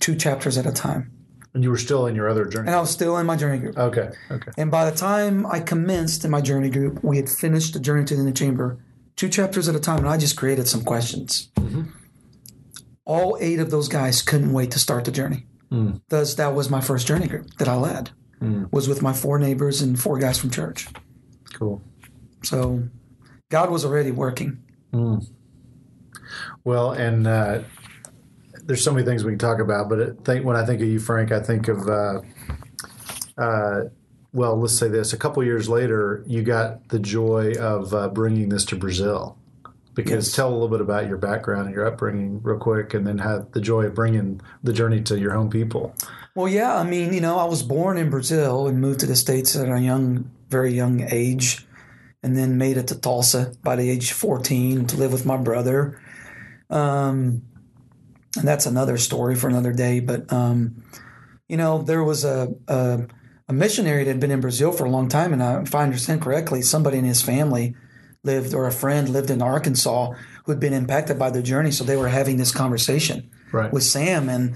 two 0.00 0.14
chapters 0.16 0.58
at 0.58 0.66
a 0.66 0.72
time. 0.72 1.12
And 1.54 1.64
you 1.64 1.70
were 1.70 1.78
still 1.78 2.06
in 2.06 2.14
your 2.14 2.28
other 2.28 2.44
journey. 2.44 2.68
And 2.68 2.76
I 2.76 2.80
was 2.80 2.90
still 2.90 3.16
in 3.16 3.26
my 3.26 3.36
journey 3.36 3.58
group. 3.58 3.76
Okay. 3.76 4.10
Okay. 4.30 4.50
And 4.56 4.70
by 4.70 4.88
the 4.88 4.96
time 4.96 5.46
I 5.46 5.60
commenced 5.60 6.24
in 6.24 6.30
my 6.30 6.40
journey 6.40 6.70
group, 6.70 7.02
we 7.02 7.16
had 7.16 7.28
finished 7.28 7.72
the 7.72 7.80
journey 7.80 8.04
to 8.04 8.14
the 8.14 8.20
inner 8.20 8.32
chamber, 8.32 8.78
two 9.16 9.28
chapters 9.28 9.68
at 9.68 9.74
a 9.74 9.80
time, 9.80 9.98
and 9.98 10.08
I 10.08 10.16
just 10.16 10.36
created 10.36 10.68
some 10.68 10.84
questions. 10.84 11.50
Mm-hmm. 11.56 11.82
All 13.04 13.36
eight 13.40 13.58
of 13.58 13.70
those 13.70 13.88
guys 13.88 14.22
couldn't 14.22 14.52
wait 14.52 14.70
to 14.72 14.78
start 14.78 15.04
the 15.04 15.10
journey. 15.10 15.46
Thus, 16.08 16.34
that 16.34 16.54
was 16.54 16.68
my 16.68 16.80
first 16.80 17.06
journey 17.06 17.28
group 17.28 17.56
that 17.58 17.68
I 17.68 17.76
led. 17.76 18.10
Was 18.70 18.88
with 18.88 19.02
my 19.02 19.12
four 19.12 19.38
neighbors 19.38 19.82
and 19.82 20.00
four 20.00 20.18
guys 20.18 20.38
from 20.38 20.50
church. 20.50 20.88
Cool. 21.52 21.82
So, 22.42 22.88
God 23.50 23.70
was 23.70 23.84
already 23.84 24.10
working. 24.12 24.62
Well, 26.64 26.92
and 26.92 27.26
uh, 27.26 27.62
there's 28.64 28.82
so 28.82 28.92
many 28.92 29.04
things 29.04 29.24
we 29.24 29.32
can 29.32 29.38
talk 29.38 29.60
about, 29.60 29.88
but 29.88 29.98
it, 29.98 30.24
think 30.24 30.44
when 30.44 30.56
I 30.56 30.64
think 30.64 30.80
of 30.80 30.88
you, 30.88 30.98
Frank, 30.98 31.32
I 31.32 31.40
think 31.40 31.68
of, 31.68 31.88
uh, 31.88 32.20
uh, 33.36 33.80
well, 34.32 34.58
let's 34.58 34.78
say 34.78 34.88
this: 34.88 35.12
a 35.12 35.16
couple 35.16 35.42
years 35.44 35.68
later, 35.68 36.22
you 36.26 36.42
got 36.42 36.88
the 36.88 36.98
joy 36.98 37.54
of 37.58 37.92
uh, 37.92 38.08
bringing 38.08 38.48
this 38.48 38.64
to 38.66 38.76
Brazil. 38.76 39.36
Because 40.04 40.28
Yes. 40.28 40.36
tell 40.36 40.48
a 40.48 40.52
little 40.52 40.68
bit 40.68 40.80
about 40.80 41.06
your 41.06 41.16
background 41.16 41.66
and 41.66 41.74
your 41.74 41.86
upbringing, 41.86 42.40
real 42.42 42.58
quick, 42.58 42.94
and 42.94 43.06
then 43.06 43.18
have 43.18 43.52
the 43.52 43.60
joy 43.60 43.84
of 43.84 43.94
bringing 43.94 44.40
the 44.62 44.72
journey 44.72 45.00
to 45.02 45.18
your 45.18 45.32
home 45.32 45.50
people. 45.50 45.94
Well, 46.34 46.48
yeah, 46.48 46.76
I 46.76 46.84
mean, 46.84 47.12
you 47.12 47.20
know, 47.20 47.38
I 47.38 47.44
was 47.44 47.62
born 47.62 47.98
in 47.98 48.10
Brazil 48.10 48.66
and 48.68 48.80
moved 48.80 49.00
to 49.00 49.06
the 49.06 49.16
States 49.16 49.56
at 49.56 49.68
a 49.68 49.80
young, 49.80 50.30
very 50.48 50.72
young 50.72 51.06
age, 51.10 51.66
and 52.22 52.36
then 52.36 52.58
made 52.58 52.76
it 52.76 52.88
to 52.88 52.94
Tulsa 52.98 53.52
by 53.62 53.76
the 53.76 53.90
age 53.90 54.10
of 54.10 54.16
14 54.16 54.86
to 54.86 54.96
live 54.96 55.12
with 55.12 55.26
my 55.26 55.36
brother. 55.36 56.00
Um, 56.68 57.42
and 58.36 58.46
that's 58.46 58.66
another 58.66 58.96
story 58.96 59.34
for 59.34 59.48
another 59.48 59.72
day. 59.72 60.00
But, 60.00 60.32
um, 60.32 60.84
you 61.48 61.56
know, 61.56 61.82
there 61.82 62.04
was 62.04 62.24
a, 62.24 62.54
a, 62.68 63.06
a 63.48 63.52
missionary 63.52 64.04
that 64.04 64.10
had 64.10 64.20
been 64.20 64.30
in 64.30 64.40
Brazil 64.40 64.70
for 64.70 64.84
a 64.84 64.90
long 64.90 65.08
time, 65.08 65.32
and 65.32 65.42
I, 65.42 65.62
if 65.62 65.74
I 65.74 65.82
understand 65.82 66.22
correctly, 66.22 66.62
somebody 66.62 66.98
in 66.98 67.04
his 67.04 67.22
family 67.22 67.74
lived, 68.24 68.54
or 68.54 68.66
a 68.66 68.72
friend 68.72 69.08
lived 69.08 69.30
in 69.30 69.42
Arkansas 69.42 70.12
who 70.44 70.52
had 70.52 70.60
been 70.60 70.72
impacted 70.72 71.18
by 71.18 71.30
the 71.30 71.42
journey. 71.42 71.70
So 71.70 71.84
they 71.84 71.96
were 71.96 72.08
having 72.08 72.36
this 72.36 72.52
conversation 72.52 73.30
Right. 73.52 73.72
with 73.72 73.82
Sam 73.82 74.28
and 74.28 74.54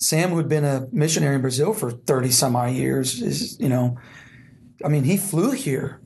Sam, 0.00 0.30
who 0.30 0.38
had 0.38 0.48
been 0.48 0.64
a 0.64 0.88
missionary 0.92 1.36
in 1.36 1.40
Brazil 1.40 1.72
for 1.72 1.90
30 1.90 2.30
some 2.30 2.56
odd 2.56 2.72
years, 2.72 3.22
is, 3.22 3.58
you 3.60 3.68
know, 3.68 3.96
I 4.84 4.88
mean, 4.88 5.04
he 5.04 5.16
flew 5.16 5.52
here 5.52 6.00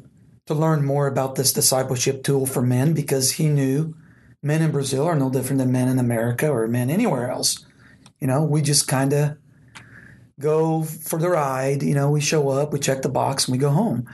to 0.47 0.55
learn 0.55 0.85
more 0.85 1.07
about 1.07 1.35
this 1.35 1.53
discipleship 1.53 2.23
tool 2.23 2.47
for 2.47 2.63
men 2.63 2.93
because 2.93 3.33
he 3.33 3.49
knew 3.49 3.95
men 4.43 4.63
in 4.63 4.71
Brazil 4.71 5.05
are 5.07 5.17
no 5.17 5.31
different 5.31 5.59
than 5.59 5.73
men 5.73 5.89
in 5.89 5.99
America 5.99 6.49
or 6.51 6.67
men 6.69 6.91
anywhere 6.91 7.31
else. 7.31 7.65
You 8.21 8.27
know, 8.27 8.45
we 8.45 8.63
just 8.63 8.87
kind 8.89 9.13
of 9.13 9.37
go 10.39 10.83
for 10.85 11.19
the 11.19 11.31
ride. 11.31 11.83
You 11.83 11.95
know, 11.95 12.11
we 12.11 12.21
show 12.21 12.49
up, 12.51 12.73
we 12.73 12.79
check 12.79 13.03
the 13.03 13.09
box, 13.09 13.47
and 13.47 13.53
we 13.53 13.59
go 13.59 13.71
home. 13.71 14.07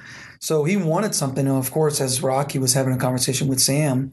So 0.44 0.64
he 0.64 0.76
wanted 0.76 1.14
something. 1.14 1.48
And 1.48 1.56
of 1.56 1.70
course, 1.70 2.02
as 2.02 2.22
Rocky 2.22 2.58
was 2.58 2.74
having 2.74 2.92
a 2.92 2.98
conversation 2.98 3.48
with 3.48 3.62
Sam, 3.62 4.12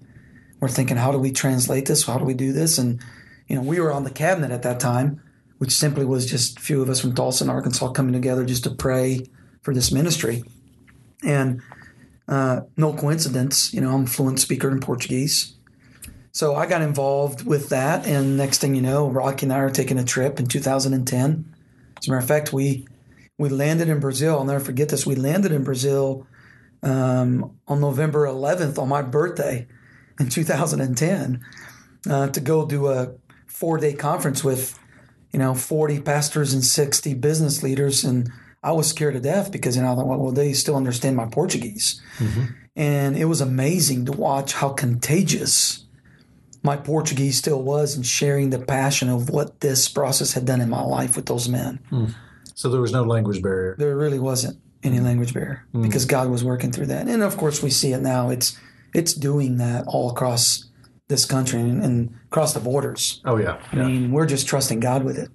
we're 0.61 0.69
thinking, 0.69 0.95
how 0.95 1.11
do 1.11 1.17
we 1.17 1.33
translate 1.33 1.87
this? 1.87 2.05
How 2.05 2.17
do 2.17 2.23
we 2.23 2.33
do 2.33 2.53
this? 2.53 2.77
And, 2.77 3.03
you 3.49 3.57
know, 3.57 3.61
we 3.61 3.81
were 3.81 3.91
on 3.91 4.05
the 4.05 4.11
cabinet 4.11 4.49
at 4.49 4.61
that 4.61 4.79
time, 4.79 5.21
which 5.57 5.73
simply 5.73 6.05
was 6.05 6.25
just 6.25 6.57
a 6.57 6.61
few 6.61 6.81
of 6.81 6.89
us 6.89 7.01
from 7.01 7.09
and 7.09 7.49
Arkansas 7.49 7.91
coming 7.91 8.13
together 8.13 8.45
just 8.45 8.63
to 8.63 8.69
pray 8.69 9.25
for 9.61 9.73
this 9.73 9.91
ministry. 9.91 10.45
And 11.21 11.61
uh, 12.29 12.61
no 12.77 12.93
coincidence, 12.93 13.73
you 13.73 13.81
know, 13.81 13.91
I'm 13.93 14.03
a 14.05 14.07
fluent 14.07 14.39
speaker 14.39 14.71
in 14.71 14.79
Portuguese. 14.79 15.57
So 16.31 16.55
I 16.55 16.65
got 16.65 16.81
involved 16.81 17.45
with 17.45 17.67
that. 17.69 18.07
And 18.07 18.37
next 18.37 18.59
thing 18.59 18.73
you 18.73 18.81
know, 18.81 19.09
Rocky 19.09 19.47
and 19.47 19.51
I 19.51 19.57
are 19.57 19.69
taking 19.69 19.99
a 19.99 20.05
trip 20.05 20.39
in 20.39 20.45
2010. 20.45 21.55
As 21.97 22.07
a 22.07 22.09
matter 22.09 22.19
of 22.19 22.25
fact, 22.25 22.53
we 22.53 22.87
we 23.41 23.49
landed 23.49 23.89
in 23.89 23.99
Brazil. 23.99 24.37
I'll 24.37 24.45
never 24.45 24.63
forget 24.63 24.89
this. 24.89 25.03
We 25.03 25.15
landed 25.15 25.51
in 25.51 25.63
Brazil 25.63 26.27
um, 26.83 27.57
on 27.67 27.81
November 27.81 28.27
11th 28.27 28.77
on 28.77 28.87
my 28.87 29.01
birthday 29.01 29.67
in 30.19 30.29
2010 30.29 31.43
uh, 32.07 32.27
to 32.27 32.39
go 32.39 32.67
do 32.67 32.87
a 32.87 33.13
four 33.47 33.79
day 33.79 33.93
conference 33.93 34.43
with 34.43 34.77
you 35.33 35.39
know 35.39 35.55
40 35.55 36.01
pastors 36.01 36.53
and 36.53 36.63
60 36.63 37.15
business 37.15 37.63
leaders 37.63 38.03
and 38.03 38.31
I 38.63 38.73
was 38.73 38.87
scared 38.87 39.15
to 39.15 39.19
death 39.19 39.51
because 39.51 39.75
you 39.75 39.81
know 39.81 39.93
I 39.93 39.95
thought, 39.95 40.05
well, 40.07 40.19
well 40.19 40.31
they 40.31 40.53
still 40.53 40.75
understand 40.75 41.15
my 41.15 41.25
Portuguese, 41.25 41.99
and 42.75 43.17
it 43.17 43.25
was 43.25 43.41
amazing 43.41 44.05
to 44.05 44.11
watch 44.11 44.53
how 44.53 44.69
contagious 44.69 45.85
my 46.61 46.77
Portuguese 46.77 47.39
still 47.39 47.63
was 47.63 47.97
in 47.97 48.03
sharing 48.03 48.51
the 48.51 48.59
passion 48.59 49.09
of 49.09 49.31
what 49.31 49.61
this 49.61 49.89
process 49.89 50.33
had 50.33 50.45
done 50.45 50.61
in 50.61 50.69
my 50.69 50.83
life 50.83 51.15
with 51.15 51.25
those 51.25 51.49
men. 51.49 51.79
So 52.61 52.69
there 52.69 52.79
was 52.79 52.91
no 52.91 53.01
language 53.01 53.41
barrier. 53.41 53.75
There 53.79 53.97
really 53.97 54.19
wasn't 54.19 54.59
any 54.83 54.97
mm-hmm. 54.97 55.05
language 55.05 55.33
barrier 55.33 55.65
mm-hmm. 55.69 55.81
because 55.81 56.05
God 56.05 56.29
was 56.29 56.43
working 56.43 56.71
through 56.71 56.85
that, 56.87 57.07
and 57.07 57.23
of 57.23 57.35
course 57.35 57.63
we 57.63 57.71
see 57.71 57.91
it 57.91 58.01
now. 58.01 58.29
It's 58.29 58.55
it's 58.93 59.15
doing 59.15 59.57
that 59.57 59.85
all 59.87 60.11
across 60.11 60.69
this 61.07 61.25
country 61.25 61.59
and, 61.59 61.83
and 61.83 62.13
across 62.25 62.53
the 62.53 62.59
borders. 62.59 63.19
Oh 63.25 63.37
yeah, 63.37 63.59
I 63.71 63.77
yeah, 63.77 63.87
mean, 63.87 64.11
we're 64.11 64.27
just 64.27 64.47
trusting 64.47 64.79
God 64.79 65.03
with 65.03 65.17
it. 65.17 65.29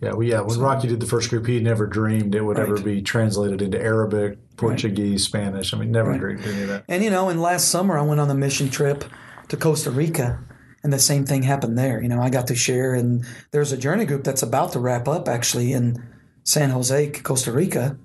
yeah. 0.00 0.12
Well, 0.12 0.22
yeah. 0.22 0.40
When 0.40 0.60
Rocky 0.60 0.86
did 0.86 1.00
the 1.00 1.06
first 1.06 1.30
group, 1.30 1.48
he 1.48 1.58
never 1.58 1.84
dreamed 1.84 2.32
it 2.36 2.42
would 2.42 2.60
ever 2.60 2.80
be 2.80 3.02
translated 3.02 3.60
into 3.60 3.82
Arabic, 3.82 4.38
Portuguese, 4.56 5.24
Spanish. 5.24 5.74
I 5.74 5.78
mean, 5.78 5.90
never 5.90 6.16
dreamed 6.16 6.46
any 6.46 6.62
of 6.62 6.68
that. 6.68 6.84
And 6.86 7.02
you 7.02 7.10
know, 7.10 7.28
and 7.28 7.42
last 7.42 7.70
summer 7.70 7.98
I 7.98 8.02
went 8.02 8.20
on 8.20 8.30
a 8.30 8.36
mission 8.36 8.70
trip 8.70 9.02
to 9.48 9.56
Costa 9.56 9.90
Rica, 9.90 10.38
and 10.84 10.92
the 10.92 11.00
same 11.00 11.26
thing 11.26 11.42
happened 11.42 11.76
there. 11.76 12.00
You 12.00 12.08
know, 12.08 12.22
I 12.22 12.30
got 12.30 12.46
to 12.46 12.54
share, 12.54 12.94
and 12.94 13.26
there's 13.50 13.72
a 13.72 13.76
journey 13.76 14.04
group 14.04 14.22
that's 14.22 14.44
about 14.44 14.74
to 14.74 14.78
wrap 14.78 15.08
up 15.08 15.26
actually 15.26 15.72
in 15.72 16.00
San 16.44 16.70
Jose, 16.70 17.10
Costa 17.10 17.52
Rica, 17.52 17.96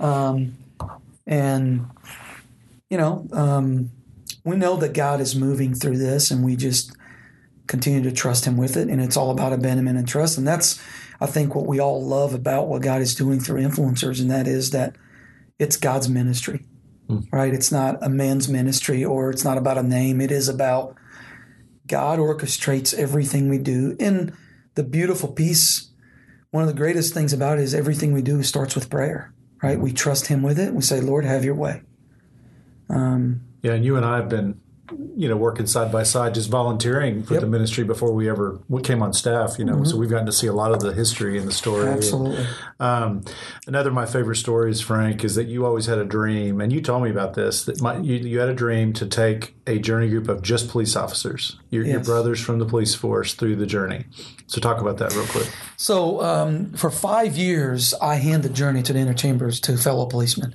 um, 0.00 0.56
and 1.26 1.86
you 2.90 2.98
know, 2.98 3.26
um, 3.32 3.90
we 4.44 4.56
know 4.56 4.76
that 4.76 4.92
God 4.92 5.20
is 5.20 5.34
moving 5.34 5.74
through 5.74 5.98
this, 5.98 6.30
and 6.30 6.44
we 6.44 6.56
just 6.56 6.92
continue 7.66 8.02
to 8.02 8.12
trust 8.12 8.44
Him 8.44 8.56
with 8.56 8.76
it. 8.76 8.88
And 8.88 9.00
it's 9.00 9.16
all 9.16 9.30
about 9.30 9.52
abandonment 9.52 9.98
and 9.98 10.06
trust, 10.06 10.38
and 10.38 10.46
that's 10.46 10.82
I 11.20 11.26
think 11.26 11.54
what 11.54 11.66
we 11.66 11.80
all 11.80 12.04
love 12.04 12.34
about 12.34 12.68
what 12.68 12.82
God 12.82 13.00
is 13.00 13.14
doing 13.14 13.40
through 13.40 13.62
influencers, 13.62 14.20
and 14.20 14.30
that 14.30 14.46
is 14.46 14.70
that 14.70 14.96
it's 15.58 15.76
God's 15.76 16.08
ministry 16.08 16.64
right? 17.30 17.52
It's 17.52 17.70
not 17.70 18.02
a 18.02 18.08
man's 18.08 18.48
ministry 18.48 19.04
or 19.04 19.30
it's 19.30 19.44
not 19.44 19.58
about 19.58 19.78
a 19.78 19.82
name. 19.82 20.20
It 20.20 20.30
is 20.30 20.48
about 20.48 20.96
God 21.86 22.18
orchestrates 22.18 22.94
everything 22.94 23.48
we 23.48 23.58
do. 23.58 23.96
And 24.00 24.32
the 24.74 24.82
beautiful 24.82 25.30
piece 25.30 25.90
one 26.54 26.62
of 26.62 26.68
the 26.68 26.72
greatest 26.72 27.12
things 27.12 27.32
about 27.32 27.58
it 27.58 27.62
is 27.62 27.74
everything 27.74 28.12
we 28.12 28.22
do 28.22 28.40
starts 28.44 28.76
with 28.76 28.88
prayer, 28.88 29.34
right? 29.60 29.76
We 29.76 29.92
trust 29.92 30.28
Him 30.28 30.40
with 30.40 30.56
it. 30.60 30.72
We 30.72 30.82
say, 30.82 31.00
Lord, 31.00 31.24
have 31.24 31.44
your 31.44 31.56
way. 31.56 31.82
Um, 32.88 33.40
yeah, 33.64 33.72
and 33.72 33.84
you 33.84 33.96
and 33.96 34.06
I 34.06 34.14
have 34.18 34.28
been, 34.28 34.60
you 35.16 35.28
know, 35.28 35.36
working 35.36 35.66
side 35.66 35.90
by 35.90 36.02
side, 36.02 36.34
just 36.34 36.50
volunteering 36.50 37.22
for 37.22 37.34
Yep. 37.34 37.40
the 37.40 37.46
ministry 37.46 37.84
before 37.84 38.12
we 38.12 38.28
ever 38.28 38.60
came 38.82 39.02
on 39.02 39.12
staff. 39.12 39.58
You 39.58 39.64
know, 39.64 39.84
so 39.84 39.96
we've 39.96 40.10
gotten 40.10 40.26
to 40.26 40.32
see 40.32 40.46
a 40.46 40.52
lot 40.52 40.72
of 40.72 40.80
the 40.80 40.92
history 40.92 41.38
and 41.38 41.48
the 41.48 41.52
story. 41.52 41.88
Absolutely. 41.88 42.46
Um, 42.80 43.22
another 43.66 43.88
of 43.88 43.94
my 43.94 44.06
favorite 44.06 44.36
stories, 44.36 44.80
Frank, 44.80 45.24
is 45.24 45.36
that 45.36 45.46
you 45.46 45.64
always 45.64 45.86
had 45.86 45.98
a 45.98 46.04
dream, 46.04 46.60
and 46.60 46.72
you 46.72 46.80
told 46.80 47.02
me 47.02 47.10
about 47.10 47.34
this. 47.34 47.64
That 47.64 47.80
my, 47.80 47.96
you, 47.98 48.16
you 48.16 48.38
had 48.40 48.48
a 48.48 48.54
dream 48.54 48.92
to 48.94 49.06
take 49.06 49.54
a 49.66 49.78
journey 49.78 50.08
group 50.08 50.28
of 50.28 50.42
just 50.42 50.68
police 50.68 50.96
officers, 50.96 51.58
your, 51.70 51.84
your 51.84 52.00
brothers 52.00 52.40
from 52.40 52.58
the 52.58 52.66
police 52.66 52.94
force, 52.94 53.34
through 53.34 53.56
the 53.56 53.66
journey. 53.66 54.04
So 54.46 54.60
talk 54.60 54.80
about 54.80 54.98
that 54.98 55.14
real 55.14 55.26
quick. 55.26 55.50
So 55.76 56.20
um, 56.22 56.72
for 56.74 56.90
five 56.90 57.36
years, 57.36 57.94
I 57.94 58.16
hand 58.16 58.42
the 58.42 58.50
Journey 58.50 58.82
to 58.82 58.92
the 58.92 58.98
inner 58.98 59.14
chambers 59.14 59.58
to 59.60 59.76
fellow 59.78 60.04
policemen. 60.06 60.54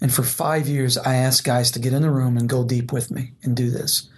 And 0.00 0.12
for 0.12 0.22
five 0.22 0.68
years, 0.68 0.98
I 0.98 1.16
asked 1.16 1.44
guys 1.44 1.70
to 1.72 1.78
get 1.78 1.92
in 1.92 2.02
the 2.02 2.10
room 2.10 2.36
and 2.36 2.48
go 2.48 2.64
deep 2.64 2.92
with 2.92 3.10
me 3.10 3.32
and 3.42 3.56
do 3.56 3.70
this. 3.70 4.08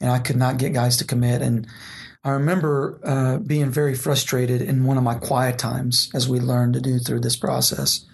And 0.00 0.10
I 0.10 0.18
could 0.18 0.36
not 0.36 0.58
get 0.58 0.74
guys 0.74 0.96
to 0.98 1.04
commit. 1.04 1.40
And 1.40 1.66
I 2.24 2.30
remember 2.30 3.00
uh, 3.04 3.38
being 3.38 3.70
very 3.70 3.94
frustrated 3.94 4.60
in 4.60 4.84
one 4.84 4.98
of 4.98 5.02
my 5.02 5.14
quiet 5.14 5.58
times 5.58 6.10
as 6.14 6.28
we 6.28 6.40
learned 6.40 6.74
to 6.74 6.80
do 6.80 6.98
through 6.98 7.20
this 7.20 7.36
process 7.36 8.06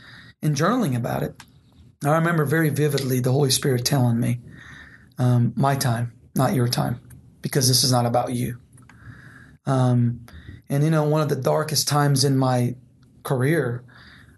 and 0.43 0.57
journaling 0.57 0.97
about 0.97 1.23
it. 1.23 1.43
I 2.05 2.17
remember 2.17 2.45
very 2.45 2.71
vividly 2.71 3.21
the 3.21 3.33
Holy 3.33 3.51
Spirit 3.51 3.85
telling 3.85 4.19
me, 4.19 4.41
um, 5.19 5.53
my 5.55 5.77
time, 5.77 6.13
not 6.35 6.55
your 6.55 6.67
time, 6.67 6.99
because 7.43 7.69
this 7.69 7.85
is 7.85 7.93
not 7.93 8.07
about 8.07 8.33
you. 8.33 8.59
Um, 9.67 10.25
and 10.69 10.83
you 10.83 10.91
know, 10.91 11.05
one 11.05 11.21
of 11.21 11.29
the 11.29 11.37
darkest 11.37 11.89
times 11.89 12.25
in 12.25 12.39
my 12.39 12.75
career, 13.23 13.85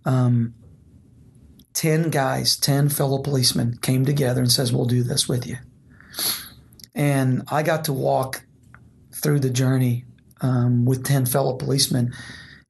um, 0.05 0.55
ten 1.73 2.11
guys, 2.11 2.57
ten 2.57 2.89
fellow 2.89 3.19
policemen 3.19 3.79
came 3.83 4.05
together 4.05 4.41
and 4.41 4.51
says, 4.51 4.73
"We'll 4.73 4.87
do 4.87 5.03
this 5.03 5.29
with 5.29 5.47
you." 5.47 5.57
And 6.95 7.43
I 7.49 7.63
got 7.63 7.85
to 7.85 7.93
walk 7.93 8.45
through 9.15 9.41
the 9.41 9.51
journey 9.51 10.05
um, 10.41 10.85
with 10.85 11.05
ten 11.05 11.27
fellow 11.27 11.57
policemen. 11.57 12.13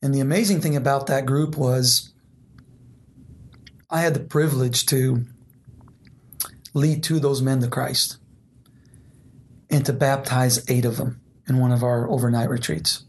And 0.03 0.15
the 0.15 0.21
amazing 0.21 0.61
thing 0.61 0.77
about 0.77 1.07
that 1.07 1.27
group 1.27 1.57
was, 1.57 2.13
I 3.89 4.01
had 4.01 4.15
the 4.15 4.21
privilege 4.21 4.87
to 4.87 5.25
lead 6.75 7.03
two 7.03 7.17
of 7.17 7.23
those 7.23 7.43
men 7.43 7.61
to 7.61 7.69
Christ 7.69 8.19
and 9.71 9.87
to 9.87 9.93
baptize 9.93 10.69
eight 10.69 10.85
of 10.85 10.97
them 10.97 11.21
in 11.49 11.59
one 11.59 11.73
of 11.73 11.83
our 11.83 12.09
overnight 12.11 12.51
retreats. 12.51 13.05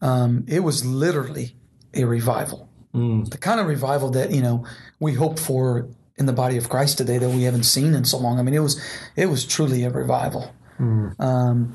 Um, 0.00 0.44
it 0.46 0.60
was 0.60 0.84
literally 0.84 1.56
a 1.92 2.04
revival, 2.04 2.63
Mm. 2.94 3.28
the 3.28 3.38
kind 3.38 3.58
of 3.58 3.66
revival 3.66 4.10
that 4.10 4.30
you 4.30 4.40
know 4.40 4.64
we 5.00 5.14
hope 5.14 5.40
for 5.40 5.88
in 6.16 6.26
the 6.26 6.32
body 6.32 6.56
of 6.56 6.68
Christ 6.68 6.98
today 6.98 7.18
that 7.18 7.28
we 7.28 7.42
haven't 7.42 7.64
seen 7.64 7.92
in 7.92 8.04
so 8.04 8.18
long. 8.18 8.38
I 8.38 8.42
mean, 8.42 8.54
it 8.54 8.60
was 8.60 8.80
it 9.16 9.26
was 9.26 9.44
truly 9.44 9.82
a 9.82 9.90
revival. 9.90 10.54
Mm. 10.78 11.20
Um, 11.20 11.74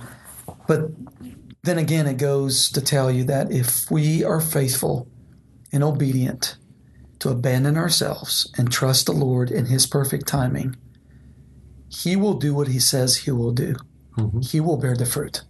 but 0.68 0.92
then 1.64 1.78
again, 1.78 2.08
it 2.08 2.18
goes 2.18 2.72
to 2.72 2.82
tell 2.82 3.12
you 3.12 3.26
that 3.26 3.52
if 3.52 3.90
we 3.92 4.24
are 4.24 4.40
faithful 4.40 5.08
and 5.72 5.84
obedient 5.84 6.56
to 7.20 7.30
abandon 7.30 7.78
ourselves 7.78 8.50
and 8.58 8.72
trust 8.72 9.06
the 9.06 9.12
Lord 9.12 9.52
in 9.52 9.66
His 9.66 9.86
perfect 9.86 10.26
timing, 10.26 10.76
He 11.90 12.16
will 12.16 12.36
do 12.36 12.54
what 12.54 12.70
He 12.70 12.80
says 12.80 13.18
He 13.18 13.32
will 13.32 13.52
do. 13.52 13.76
Mm-hmm. 14.18 14.40
He 14.40 14.60
will 14.62 14.78
bear 14.78 14.96
the 14.96 15.06
fruit 15.06 15.44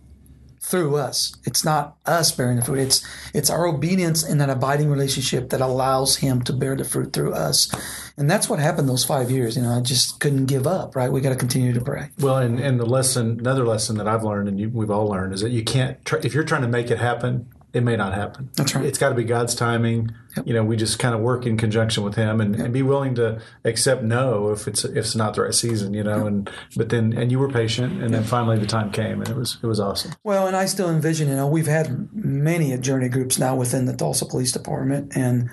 through 0.62 0.96
us. 0.98 1.36
It's 1.46 1.64
not 1.64 1.98
us 2.06 2.32
bearing 2.32 2.58
the 2.58 2.64
fruit. 2.64 2.80
It's 2.80 3.06
it's 3.34 3.50
our 3.50 3.66
obedience 3.66 4.28
in 4.28 4.38
that 4.40 4.50
abiding 4.50 4.90
relationship 4.90 5.50
that 5.50 5.62
allows 5.62 6.18
Him 6.18 6.42
to 6.44 6.54
bear 6.54 6.76
the 6.76 6.84
fruit 6.84 7.14
through 7.14 7.34
us. 7.34 7.72
And 8.18 8.30
that's 8.30 8.50
what 8.50 8.60
happened 8.60 8.90
those 8.90 9.06
five 9.06 9.32
years. 9.32 9.56
You 9.56 9.64
know, 9.64 9.78
I 9.78 9.82
just 9.82 10.20
couldn't 10.20 10.46
give 10.46 10.68
up. 10.68 10.96
Right? 10.96 11.12
We 11.12 11.22
got 11.22 11.30
to 11.30 11.36
continue 11.36 11.74
to 11.74 11.82
pray. 11.82 12.10
Well, 12.20 12.38
and, 12.38 12.60
and 12.60 12.80
the 12.80 12.86
lesson, 12.86 13.40
another 13.40 13.66
lesson 13.66 13.98
that 13.98 14.08
I've 14.08 14.24
learned, 14.24 14.50
and 14.50 14.60
you, 14.60 14.70
we've 14.70 14.92
all 14.92 15.08
learned, 15.08 15.34
is 15.34 15.42
that 15.42 15.52
you 15.52 15.64
can't. 15.64 16.04
Try, 16.06 16.20
if 16.24 16.34
you're 16.34 16.44
trying 16.44 16.62
to 16.64 16.68
make 16.68 16.92
it 16.92 17.00
happen, 17.00 17.48
it 17.72 17.82
may 17.82 17.96
not 17.96 18.14
happen. 18.14 18.50
That's 18.56 18.74
right. 18.74 18.84
It's 18.84 18.98
got 18.98 19.10
to 19.10 19.16
be 19.16 19.24
God's 19.24 19.54
timing. 19.54 20.12
You 20.44 20.54
know, 20.54 20.64
we 20.64 20.76
just 20.76 20.98
kind 20.98 21.14
of 21.14 21.22
work 21.22 21.46
in 21.46 21.56
conjunction 21.58 22.04
with 22.04 22.16
Him, 22.16 22.42
and, 22.42 22.56
and 22.56 22.74
be 22.74 22.82
willing 22.82 23.14
to 23.16 23.42
accept 23.64 24.02
no 24.02 24.52
if 24.52 24.68
it's 24.68 24.84
if 24.84 24.98
it's 24.98 25.16
not 25.16 25.36
the 25.36 25.44
right 25.44 25.54
season. 25.54 25.94
You 25.94 26.04
know, 26.04 26.26
and 26.26 26.50
but 26.76 26.90
then 26.90 27.14
and 27.14 27.32
you 27.32 27.38
were 27.38 27.50
patient, 27.50 28.02
and 28.02 28.14
then 28.14 28.24
finally 28.24 28.58
the 28.58 28.66
time 28.66 28.92
came, 28.92 29.22
and 29.22 29.30
it 29.30 29.36
was 29.36 29.58
it 29.62 29.68
was 29.68 29.80
awesome. 29.80 30.14
Well, 30.24 30.48
and 30.48 30.56
I 30.56 30.66
still 30.66 30.90
envision, 30.90 31.30
you 31.30 31.36
know, 31.36 31.48
we've 31.48 31.68
had 31.68 32.10
many 32.14 32.76
journey 32.78 33.10
groups 33.10 33.38
now 33.38 33.56
within 33.56 33.86
the 33.86 33.96
Tulsa 33.96 34.26
Police 34.26 34.52
Department, 34.52 35.16
and 35.16 35.50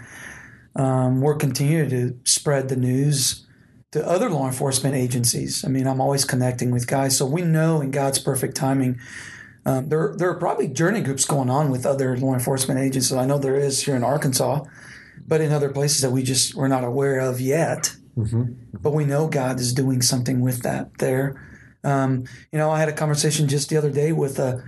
um, 0.74 1.20
we're 1.20 1.36
continuing 1.36 1.90
to 1.90 2.18
spread 2.24 2.68
the 2.68 2.76
news 2.76 3.46
to 3.92 4.06
other 4.06 4.30
law 4.30 4.46
enforcement 4.46 4.94
agencies. 4.94 5.64
I 5.64 5.68
mean, 5.68 5.86
I'm 5.86 6.00
always 6.00 6.24
connecting 6.24 6.70
with 6.70 6.86
guys, 6.86 7.16
so 7.16 7.26
we 7.26 7.42
know 7.42 7.80
in 7.82 7.90
God's 7.90 8.18
perfect 8.18 8.56
timing. 8.56 8.98
Um, 9.66 9.88
there, 9.88 10.14
there 10.16 10.30
are 10.30 10.38
probably 10.38 10.68
journey 10.68 11.00
groups 11.00 11.24
going 11.24 11.50
on 11.50 11.70
with 11.72 11.84
other 11.84 12.16
law 12.16 12.34
enforcement 12.34 12.78
agencies. 12.78 13.12
I 13.12 13.26
know 13.26 13.36
there 13.36 13.56
is 13.56 13.82
here 13.82 13.96
in 13.96 14.04
Arkansas, 14.04 14.62
but 15.26 15.40
in 15.40 15.50
other 15.52 15.70
places 15.70 16.02
that 16.02 16.10
we 16.12 16.22
just 16.22 16.54
we're 16.54 16.68
not 16.68 16.84
aware 16.84 17.18
of 17.18 17.40
yet. 17.40 17.94
But 18.80 18.92
we 18.92 19.04
know 19.04 19.26
God 19.26 19.58
is 19.58 19.74
doing 19.74 20.02
something 20.02 20.40
with 20.40 20.62
that 20.62 20.96
there. 20.98 21.42
Um, 21.82 22.24
you 22.52 22.58
know, 22.58 22.70
I 22.70 22.78
had 22.78 22.88
a 22.88 22.92
conversation 22.92 23.48
just 23.48 23.68
the 23.68 23.76
other 23.76 23.90
day 23.90 24.12
with 24.12 24.38
a, 24.38 24.64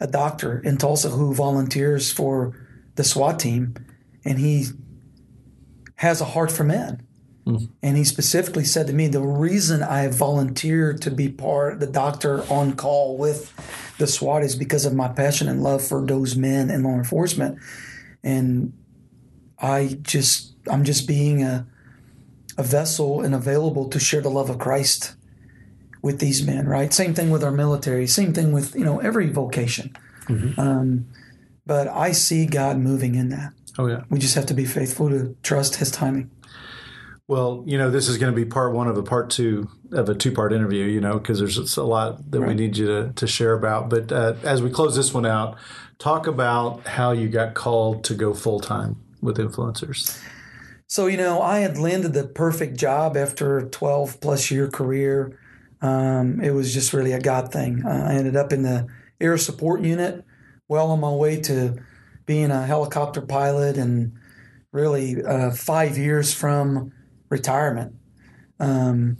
a 0.00 0.06
doctor 0.06 0.58
in 0.58 0.78
Tulsa 0.78 1.10
who 1.10 1.34
volunteers 1.34 2.10
for 2.10 2.56
the 2.96 3.04
SWAT 3.04 3.38
team, 3.38 3.74
and 4.24 4.38
he 4.38 4.66
has 5.96 6.20
a 6.22 6.24
heart 6.24 6.50
for 6.50 6.64
men. 6.64 7.06
And 7.82 7.96
he 7.98 8.04
specifically 8.04 8.64
said 8.64 8.86
to 8.86 8.94
me, 8.94 9.06
the 9.06 9.20
reason 9.20 9.82
I 9.82 10.08
volunteered 10.08 11.02
to 11.02 11.10
be 11.10 11.28
part, 11.28 11.78
the 11.78 11.86
doctor 11.86 12.42
on 12.50 12.74
call 12.74 13.18
with 13.18 13.52
the 13.98 14.06
SWAT 14.06 14.42
is 14.42 14.56
because 14.56 14.84
of 14.84 14.94
my 14.94 15.08
passion 15.08 15.48
and 15.48 15.62
love 15.62 15.82
for 15.86 16.04
those 16.04 16.36
men 16.36 16.70
in 16.70 16.82
law 16.82 16.94
enforcement. 16.94 17.58
And 18.22 18.72
I 19.58 19.98
just, 20.02 20.54
I'm 20.70 20.84
just 20.84 21.06
being 21.06 21.42
a, 21.42 21.66
a 22.58 22.62
vessel 22.62 23.20
and 23.20 23.34
available 23.34 23.88
to 23.88 23.98
share 24.00 24.20
the 24.20 24.30
love 24.30 24.50
of 24.50 24.58
Christ 24.58 25.14
with 26.02 26.18
these 26.20 26.44
men, 26.44 26.66
right? 26.66 26.92
Same 26.92 27.14
thing 27.14 27.30
with 27.30 27.42
our 27.42 27.50
military, 27.50 28.06
same 28.06 28.32
thing 28.34 28.52
with, 28.52 28.74
you 28.74 28.84
know, 28.84 28.98
every 28.98 29.30
vocation. 29.30 29.96
Um, 30.58 31.06
but 31.66 31.88
I 31.88 32.12
see 32.12 32.46
God 32.46 32.76
moving 32.78 33.14
in 33.14 33.30
that. 33.30 33.52
Oh 33.78 33.86
yeah. 33.86 34.04
We 34.10 34.18
just 34.18 34.34
have 34.34 34.46
to 34.46 34.54
be 34.54 34.64
faithful 34.66 35.08
to 35.08 35.36
trust 35.42 35.76
his 35.76 35.90
timing. 35.90 36.30
Well, 37.26 37.64
you 37.66 37.78
know, 37.78 37.90
this 37.90 38.08
is 38.08 38.18
going 38.18 38.32
to 38.32 38.36
be 38.36 38.44
part 38.44 38.74
one 38.74 38.86
of 38.86 38.98
a 38.98 39.02
part 39.02 39.30
two 39.30 39.68
of 39.92 40.08
a 40.10 40.14
two 40.14 40.30
part 40.30 40.52
interview, 40.52 40.84
you 40.84 41.00
know, 41.00 41.18
because 41.18 41.38
there's 41.38 41.76
a 41.76 41.82
lot 41.82 42.30
that 42.30 42.42
we 42.42 42.52
need 42.52 42.76
you 42.76 42.86
to, 42.86 43.12
to 43.14 43.26
share 43.26 43.54
about. 43.54 43.88
But 43.88 44.12
uh, 44.12 44.34
as 44.42 44.62
we 44.62 44.68
close 44.68 44.94
this 44.94 45.14
one 45.14 45.24
out, 45.24 45.56
talk 45.98 46.26
about 46.26 46.86
how 46.86 47.12
you 47.12 47.28
got 47.28 47.54
called 47.54 48.04
to 48.04 48.14
go 48.14 48.34
full 48.34 48.60
time 48.60 48.96
with 49.22 49.38
influencers. 49.38 50.20
So, 50.86 51.06
you 51.06 51.16
know, 51.16 51.40
I 51.40 51.60
had 51.60 51.78
landed 51.78 52.12
the 52.12 52.24
perfect 52.24 52.76
job 52.76 53.16
after 53.16 53.58
a 53.58 53.70
12 53.70 54.20
plus 54.20 54.50
year 54.50 54.68
career. 54.68 55.38
Um, 55.80 56.40
it 56.40 56.50
was 56.50 56.74
just 56.74 56.92
really 56.92 57.12
a 57.12 57.20
God 57.20 57.50
thing. 57.50 57.84
Uh, 57.86 58.06
I 58.10 58.14
ended 58.14 58.36
up 58.36 58.52
in 58.52 58.62
the 58.62 58.86
air 59.18 59.38
support 59.38 59.80
unit, 59.80 60.24
well 60.68 60.90
on 60.90 61.00
my 61.00 61.10
way 61.10 61.40
to 61.42 61.82
being 62.26 62.50
a 62.50 62.66
helicopter 62.66 63.22
pilot 63.22 63.78
and 63.78 64.12
really 64.72 65.22
uh, 65.24 65.50
five 65.52 65.96
years 65.96 66.34
from 66.34 66.92
retirement. 67.28 67.94
Um, 68.60 69.16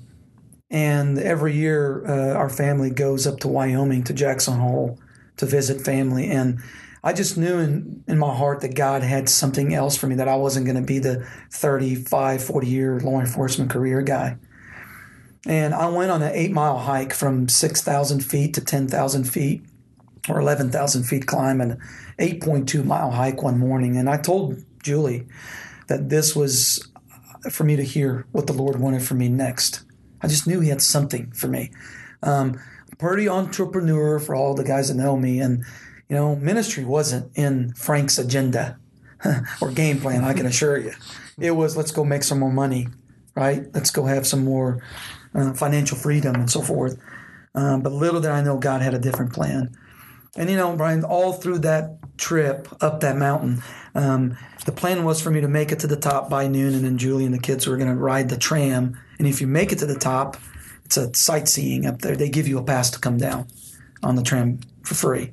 and 0.70 1.18
every 1.18 1.54
year, 1.54 2.04
uh, 2.06 2.34
our 2.34 2.48
family 2.48 2.90
goes 2.90 3.26
up 3.26 3.40
to 3.40 3.48
Wyoming 3.48 4.04
to 4.04 4.12
Jackson 4.12 4.58
Hole 4.58 4.98
to 5.36 5.46
visit 5.46 5.80
family. 5.80 6.28
And 6.28 6.60
I 7.02 7.12
just 7.12 7.36
knew 7.36 7.58
in, 7.58 8.02
in 8.08 8.18
my 8.18 8.34
heart 8.34 8.60
that 8.62 8.74
God 8.74 9.02
had 9.02 9.28
something 9.28 9.74
else 9.74 9.96
for 9.96 10.06
me, 10.06 10.16
that 10.16 10.28
I 10.28 10.36
wasn't 10.36 10.66
going 10.66 10.76
to 10.76 10.82
be 10.82 10.98
the 10.98 11.26
35, 11.52 12.42
40 12.42 12.66
year 12.66 13.00
law 13.00 13.20
enforcement 13.20 13.70
career 13.70 14.02
guy. 14.02 14.38
And 15.46 15.74
I 15.74 15.88
went 15.90 16.10
on 16.10 16.22
an 16.22 16.32
eight 16.34 16.50
mile 16.50 16.78
hike 16.78 17.12
from 17.12 17.48
6,000 17.48 18.20
feet 18.20 18.54
to 18.54 18.64
10,000 18.64 19.24
feet 19.24 19.62
or 20.28 20.40
11,000 20.40 21.04
feet 21.04 21.26
climb 21.26 21.60
and 21.60 21.78
8.2 22.18 22.84
mile 22.84 23.10
hike 23.10 23.42
one 23.42 23.58
morning. 23.58 23.96
And 23.96 24.08
I 24.08 24.16
told 24.16 24.64
Julie 24.82 25.26
that 25.88 26.08
this 26.08 26.34
was 26.34 26.88
for 27.50 27.64
me 27.64 27.76
to 27.76 27.82
hear 27.82 28.26
what 28.32 28.46
the 28.46 28.52
Lord 28.52 28.80
wanted 28.80 29.02
for 29.02 29.14
me 29.14 29.28
next. 29.28 29.84
I 30.22 30.28
just 30.28 30.46
knew 30.46 30.60
He 30.60 30.68
had 30.68 30.82
something 30.82 31.30
for 31.32 31.48
me. 31.48 31.70
Um, 32.22 32.58
pretty 32.98 33.28
entrepreneur 33.28 34.18
for 34.18 34.34
all 34.34 34.54
the 34.54 34.64
guys 34.64 34.88
that 34.88 34.94
know 34.94 35.16
me. 35.16 35.40
And, 35.40 35.64
you 36.08 36.16
know, 36.16 36.36
ministry 36.36 36.84
wasn't 36.84 37.30
in 37.36 37.74
Frank's 37.74 38.18
agenda 38.18 38.78
or 39.60 39.70
game 39.70 40.00
plan, 40.00 40.24
I 40.24 40.32
can 40.32 40.46
assure 40.46 40.78
you. 40.78 40.92
It 41.38 41.52
was 41.52 41.76
let's 41.76 41.90
go 41.90 42.04
make 42.04 42.22
some 42.22 42.38
more 42.38 42.52
money, 42.52 42.88
right? 43.34 43.66
Let's 43.74 43.90
go 43.90 44.04
have 44.04 44.26
some 44.26 44.44
more 44.44 44.82
uh, 45.34 45.52
financial 45.54 45.96
freedom 45.96 46.34
and 46.34 46.50
so 46.50 46.62
forth. 46.62 46.98
Um, 47.54 47.82
but 47.82 47.92
little 47.92 48.20
did 48.20 48.30
I 48.30 48.42
know 48.42 48.58
God 48.58 48.82
had 48.82 48.94
a 48.94 48.98
different 48.98 49.32
plan. 49.32 49.76
And 50.36 50.50
you 50.50 50.56
know, 50.56 50.76
Brian, 50.76 51.04
all 51.04 51.32
through 51.32 51.60
that 51.60 51.98
trip 52.18 52.68
up 52.80 53.00
that 53.00 53.16
mountain, 53.16 53.62
um, 53.94 54.36
the 54.66 54.72
plan 54.72 55.04
was 55.04 55.20
for 55.20 55.30
me 55.30 55.40
to 55.40 55.48
make 55.48 55.70
it 55.70 55.80
to 55.80 55.86
the 55.86 55.96
top 55.96 56.28
by 56.28 56.48
noon, 56.48 56.74
and 56.74 56.84
then 56.84 56.98
Julie 56.98 57.24
and 57.24 57.34
the 57.34 57.38
kids 57.38 57.66
were 57.66 57.76
going 57.76 57.88
to 57.88 57.94
ride 57.94 58.28
the 58.28 58.36
tram. 58.36 58.98
And 59.18 59.28
if 59.28 59.40
you 59.40 59.46
make 59.46 59.72
it 59.72 59.78
to 59.78 59.86
the 59.86 59.98
top, 59.98 60.36
it's 60.84 60.96
a 60.96 61.14
sightseeing 61.14 61.86
up 61.86 62.00
there. 62.00 62.16
They 62.16 62.28
give 62.28 62.48
you 62.48 62.58
a 62.58 62.64
pass 62.64 62.90
to 62.90 62.98
come 62.98 63.18
down 63.18 63.46
on 64.02 64.16
the 64.16 64.22
tram 64.22 64.60
for 64.82 64.94
free. 64.94 65.32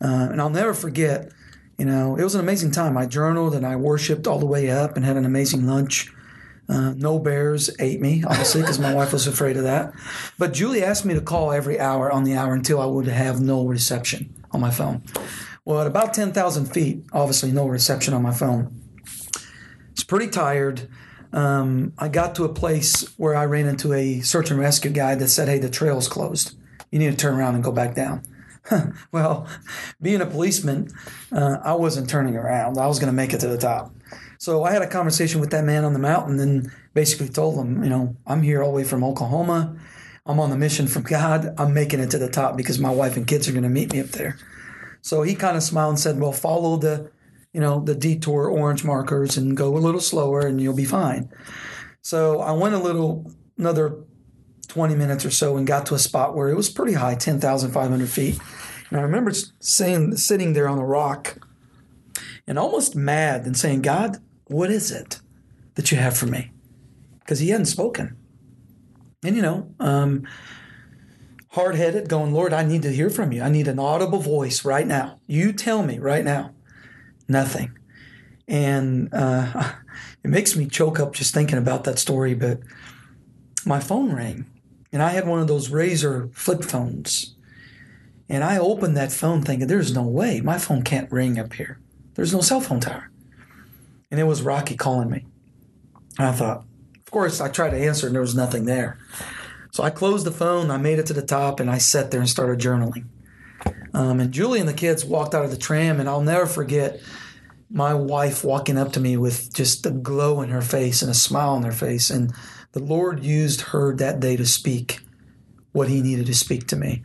Uh, 0.00 0.28
and 0.30 0.40
I'll 0.40 0.50
never 0.50 0.74
forget, 0.74 1.30
you 1.78 1.84
know, 1.84 2.16
it 2.16 2.24
was 2.24 2.34
an 2.34 2.40
amazing 2.40 2.72
time. 2.72 2.96
I 2.96 3.06
journaled 3.06 3.54
and 3.54 3.64
I 3.64 3.76
worshiped 3.76 4.26
all 4.26 4.38
the 4.38 4.46
way 4.46 4.70
up 4.70 4.96
and 4.96 5.04
had 5.04 5.16
an 5.16 5.24
amazing 5.24 5.66
lunch. 5.66 6.12
Uh, 6.68 6.94
no 6.96 7.18
bears 7.18 7.70
ate 7.78 8.00
me, 8.00 8.22
obviously, 8.26 8.62
because 8.62 8.78
my 8.78 8.94
wife 8.94 9.12
was 9.12 9.26
afraid 9.26 9.56
of 9.56 9.64
that. 9.64 9.92
But 10.38 10.52
Julie 10.52 10.82
asked 10.82 11.04
me 11.04 11.14
to 11.14 11.20
call 11.20 11.52
every 11.52 11.78
hour 11.78 12.10
on 12.10 12.24
the 12.24 12.34
hour 12.34 12.54
until 12.54 12.80
I 12.80 12.86
would 12.86 13.06
have 13.06 13.40
no 13.40 13.66
reception 13.66 14.32
on 14.52 14.60
my 14.60 14.70
phone. 14.70 15.02
Well, 15.64 15.80
at 15.80 15.86
about 15.86 16.14
10,000 16.14 16.66
feet, 16.66 17.04
obviously 17.12 17.52
no 17.52 17.66
reception 17.66 18.14
on 18.14 18.22
my 18.22 18.32
phone. 18.32 18.80
It's 19.92 20.04
pretty 20.04 20.28
tired. 20.28 20.88
Um, 21.32 21.92
I 21.98 22.08
got 22.08 22.34
to 22.36 22.44
a 22.44 22.52
place 22.52 23.06
where 23.16 23.34
I 23.34 23.44
ran 23.44 23.66
into 23.66 23.92
a 23.92 24.20
search 24.20 24.50
and 24.50 24.58
rescue 24.58 24.90
guy 24.90 25.14
that 25.14 25.28
said, 25.28 25.48
Hey, 25.48 25.58
the 25.58 25.70
trail's 25.70 26.08
closed. 26.08 26.56
You 26.90 26.98
need 26.98 27.10
to 27.10 27.16
turn 27.16 27.34
around 27.34 27.54
and 27.54 27.64
go 27.64 27.72
back 27.72 27.94
down. 27.94 28.22
well, 29.12 29.46
being 30.00 30.20
a 30.20 30.26
policeman, 30.26 30.88
uh, 31.30 31.58
I 31.62 31.74
wasn't 31.74 32.08
turning 32.08 32.36
around. 32.36 32.78
I 32.78 32.86
was 32.86 32.98
going 32.98 33.10
to 33.10 33.16
make 33.16 33.32
it 33.32 33.40
to 33.40 33.48
the 33.48 33.58
top. 33.58 33.94
So 34.42 34.64
I 34.64 34.72
had 34.72 34.82
a 34.82 34.88
conversation 34.88 35.40
with 35.40 35.50
that 35.50 35.62
man 35.62 35.84
on 35.84 35.92
the 35.92 36.00
mountain 36.00 36.40
and 36.40 36.68
basically 36.94 37.28
told 37.28 37.64
him, 37.64 37.84
you 37.84 37.88
know, 37.88 38.16
I'm 38.26 38.42
here 38.42 38.60
all 38.60 38.72
the 38.72 38.76
way 38.76 38.82
from 38.82 39.04
Oklahoma. 39.04 39.78
I'm 40.26 40.40
on 40.40 40.50
the 40.50 40.56
mission 40.56 40.88
from 40.88 41.04
God. 41.04 41.54
I'm 41.58 41.72
making 41.72 42.00
it 42.00 42.10
to 42.10 42.18
the 42.18 42.28
top 42.28 42.56
because 42.56 42.80
my 42.80 42.90
wife 42.90 43.16
and 43.16 43.24
kids 43.24 43.46
are 43.46 43.52
going 43.52 43.62
to 43.62 43.68
meet 43.68 43.92
me 43.92 44.00
up 44.00 44.08
there. 44.08 44.36
So 45.00 45.22
he 45.22 45.36
kind 45.36 45.56
of 45.56 45.62
smiled 45.62 45.90
and 45.90 46.00
said, 46.00 46.18
well, 46.18 46.32
follow 46.32 46.76
the, 46.76 47.08
you 47.52 47.60
know, 47.60 47.84
the 47.84 47.94
detour 47.94 48.48
orange 48.48 48.82
markers 48.82 49.36
and 49.36 49.56
go 49.56 49.76
a 49.76 49.78
little 49.78 50.00
slower 50.00 50.40
and 50.40 50.60
you'll 50.60 50.74
be 50.74 50.84
fine. 50.84 51.30
So 52.00 52.40
I 52.40 52.50
went 52.50 52.74
a 52.74 52.78
little, 52.78 53.30
another 53.56 53.94
20 54.66 54.96
minutes 54.96 55.24
or 55.24 55.30
so 55.30 55.56
and 55.56 55.68
got 55.68 55.86
to 55.86 55.94
a 55.94 56.00
spot 56.00 56.34
where 56.34 56.48
it 56.48 56.56
was 56.56 56.68
pretty 56.68 56.94
high, 56.94 57.14
10,500 57.14 58.08
feet. 58.08 58.40
And 58.90 58.98
I 58.98 59.04
remember 59.04 59.30
saying, 59.60 60.16
sitting 60.16 60.52
there 60.52 60.66
on 60.66 60.80
a 60.80 60.84
rock 60.84 61.38
and 62.48 62.58
almost 62.58 62.96
mad 62.96 63.46
and 63.46 63.56
saying, 63.56 63.82
God, 63.82 64.18
what 64.52 64.70
is 64.70 64.90
it 64.90 65.20
that 65.74 65.90
you 65.90 65.98
have 65.98 66.16
for 66.16 66.26
me? 66.26 66.52
Because 67.20 67.38
he 67.38 67.48
hadn't 67.48 67.66
spoken. 67.66 68.16
And, 69.24 69.36
you 69.36 69.42
know, 69.42 69.72
um, 69.78 70.26
hard 71.50 71.76
headed, 71.76 72.08
going, 72.08 72.32
Lord, 72.32 72.52
I 72.52 72.64
need 72.64 72.82
to 72.82 72.92
hear 72.92 73.10
from 73.10 73.32
you. 73.32 73.42
I 73.42 73.48
need 73.48 73.68
an 73.68 73.78
audible 73.78 74.18
voice 74.18 74.64
right 74.64 74.86
now. 74.86 75.20
You 75.26 75.52
tell 75.52 75.82
me 75.82 75.98
right 75.98 76.24
now. 76.24 76.54
Nothing. 77.28 77.78
And 78.48 79.12
uh, 79.14 79.72
it 80.24 80.28
makes 80.28 80.56
me 80.56 80.66
choke 80.66 80.98
up 80.98 81.14
just 81.14 81.32
thinking 81.32 81.58
about 81.58 81.84
that 81.84 81.98
story. 81.98 82.34
But 82.34 82.60
my 83.64 83.80
phone 83.80 84.12
rang, 84.12 84.46
and 84.92 85.02
I 85.02 85.10
had 85.10 85.26
one 85.26 85.40
of 85.40 85.46
those 85.46 85.68
RAZR 85.68 86.34
flip 86.34 86.64
phones. 86.64 87.36
And 88.28 88.42
I 88.42 88.56
opened 88.58 88.96
that 88.96 89.12
phone 89.12 89.42
thinking, 89.42 89.66
there's 89.68 89.94
no 89.94 90.02
way. 90.02 90.40
My 90.40 90.58
phone 90.58 90.82
can't 90.82 91.12
ring 91.12 91.38
up 91.38 91.52
here. 91.52 91.80
There's 92.14 92.32
no 92.32 92.40
cell 92.40 92.60
phone 92.60 92.80
tower. 92.80 93.11
And 94.12 94.20
it 94.20 94.24
was 94.24 94.42
Rocky 94.42 94.76
calling 94.76 95.10
me. 95.10 95.24
And 96.18 96.28
I 96.28 96.32
thought, 96.32 96.64
of 96.98 97.10
course, 97.10 97.40
I 97.40 97.48
tried 97.48 97.70
to 97.70 97.78
answer 97.78 98.06
and 98.06 98.14
there 98.14 98.20
was 98.20 98.36
nothing 98.36 98.66
there. 98.66 98.98
So 99.72 99.82
I 99.82 99.88
closed 99.88 100.26
the 100.26 100.30
phone, 100.30 100.70
I 100.70 100.76
made 100.76 100.98
it 100.98 101.06
to 101.06 101.14
the 101.14 101.24
top, 101.24 101.58
and 101.58 101.70
I 101.70 101.78
sat 101.78 102.10
there 102.10 102.20
and 102.20 102.28
started 102.28 102.60
journaling. 102.60 103.06
Um, 103.94 104.20
and 104.20 104.30
Julie 104.30 104.60
and 104.60 104.68
the 104.68 104.74
kids 104.74 105.02
walked 105.02 105.34
out 105.34 105.46
of 105.46 105.50
the 105.50 105.56
tram, 105.56 105.98
and 105.98 106.10
I'll 106.10 106.20
never 106.20 106.44
forget 106.44 107.00
my 107.70 107.94
wife 107.94 108.44
walking 108.44 108.76
up 108.76 108.92
to 108.92 109.00
me 109.00 109.16
with 109.16 109.54
just 109.54 109.86
a 109.86 109.90
glow 109.90 110.42
in 110.42 110.50
her 110.50 110.60
face 110.60 111.00
and 111.00 111.10
a 111.10 111.14
smile 111.14 111.54
on 111.54 111.62
her 111.62 111.72
face. 111.72 112.10
And 112.10 112.34
the 112.72 112.82
Lord 112.82 113.24
used 113.24 113.62
her 113.62 113.96
that 113.96 114.20
day 114.20 114.36
to 114.36 114.44
speak 114.44 115.00
what 115.72 115.88
He 115.88 116.02
needed 116.02 116.26
to 116.26 116.34
speak 116.34 116.66
to 116.68 116.76
me. 116.76 117.02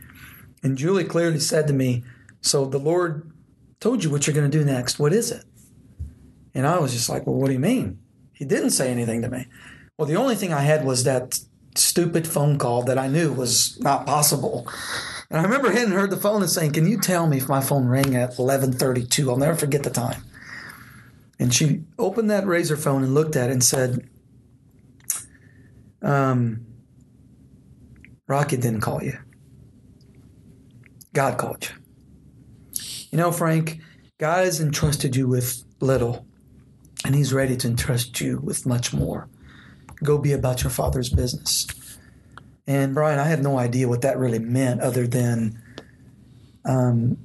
And 0.62 0.76
Julie 0.76 1.04
clearly 1.04 1.40
said 1.40 1.66
to 1.68 1.72
me, 1.72 2.04
So 2.42 2.66
the 2.66 2.78
Lord 2.78 3.32
told 3.80 4.04
you 4.04 4.10
what 4.10 4.26
you're 4.26 4.36
going 4.36 4.50
to 4.50 4.58
do 4.58 4.64
next. 4.64 4.98
What 4.98 5.14
is 5.14 5.30
it? 5.30 5.44
And 6.54 6.66
I 6.66 6.78
was 6.78 6.92
just 6.92 7.08
like, 7.08 7.26
Well, 7.26 7.36
what 7.36 7.48
do 7.48 7.52
you 7.52 7.58
mean? 7.58 7.98
He 8.32 8.44
didn't 8.44 8.70
say 8.70 8.90
anything 8.90 9.22
to 9.22 9.28
me. 9.28 9.46
Well, 9.96 10.06
the 10.06 10.16
only 10.16 10.36
thing 10.36 10.52
I 10.52 10.60
had 10.60 10.84
was 10.84 11.04
that 11.04 11.40
stupid 11.74 12.26
phone 12.26 12.58
call 12.58 12.82
that 12.84 12.98
I 12.98 13.08
knew 13.08 13.32
was 13.32 13.78
not 13.80 14.06
possible. 14.06 14.66
And 15.30 15.40
I 15.40 15.42
remember 15.42 15.70
hitting 15.70 15.92
her 15.92 16.06
the 16.06 16.16
phone 16.16 16.42
and 16.42 16.50
saying, 16.50 16.72
"Can 16.72 16.86
you 16.86 16.98
tell 16.98 17.26
me 17.26 17.36
if 17.38 17.48
my 17.48 17.60
phone 17.60 17.86
rang 17.86 18.14
at 18.14 18.38
11:32? 18.38 19.30
I'll 19.30 19.36
never 19.36 19.56
forget 19.56 19.82
the 19.82 19.90
time." 19.90 20.22
And 21.38 21.52
she 21.52 21.84
opened 21.98 22.30
that 22.30 22.46
razor 22.46 22.76
phone 22.76 23.02
and 23.02 23.14
looked 23.14 23.36
at 23.36 23.50
it 23.50 23.52
and 23.52 23.62
said, 23.62 24.08
um, 26.02 26.66
"Rocky 28.26 28.56
didn't 28.56 28.80
call 28.80 29.02
you. 29.02 29.18
God 31.12 31.38
called 31.38 31.68
you." 31.68 31.74
You 33.10 33.18
know, 33.18 33.32
Frank, 33.32 33.80
God 34.18 34.44
has 34.44 34.60
entrusted 34.60 35.16
you 35.16 35.28
with 35.28 35.64
little, 35.80 36.26
and 37.04 37.14
He's 37.14 37.32
ready 37.32 37.56
to 37.56 37.68
entrust 37.68 38.20
you 38.20 38.40
with 38.42 38.66
much 38.66 38.92
more. 38.92 39.28
Go 40.02 40.18
be 40.18 40.32
about 40.32 40.62
your 40.62 40.70
Father's 40.70 41.10
business. 41.10 41.66
And 42.66 42.94
Brian, 42.94 43.18
I 43.18 43.24
had 43.24 43.42
no 43.42 43.58
idea 43.58 43.88
what 43.88 44.02
that 44.02 44.18
really 44.18 44.38
meant, 44.38 44.82
other 44.82 45.06
than, 45.06 45.60
um, 46.66 47.16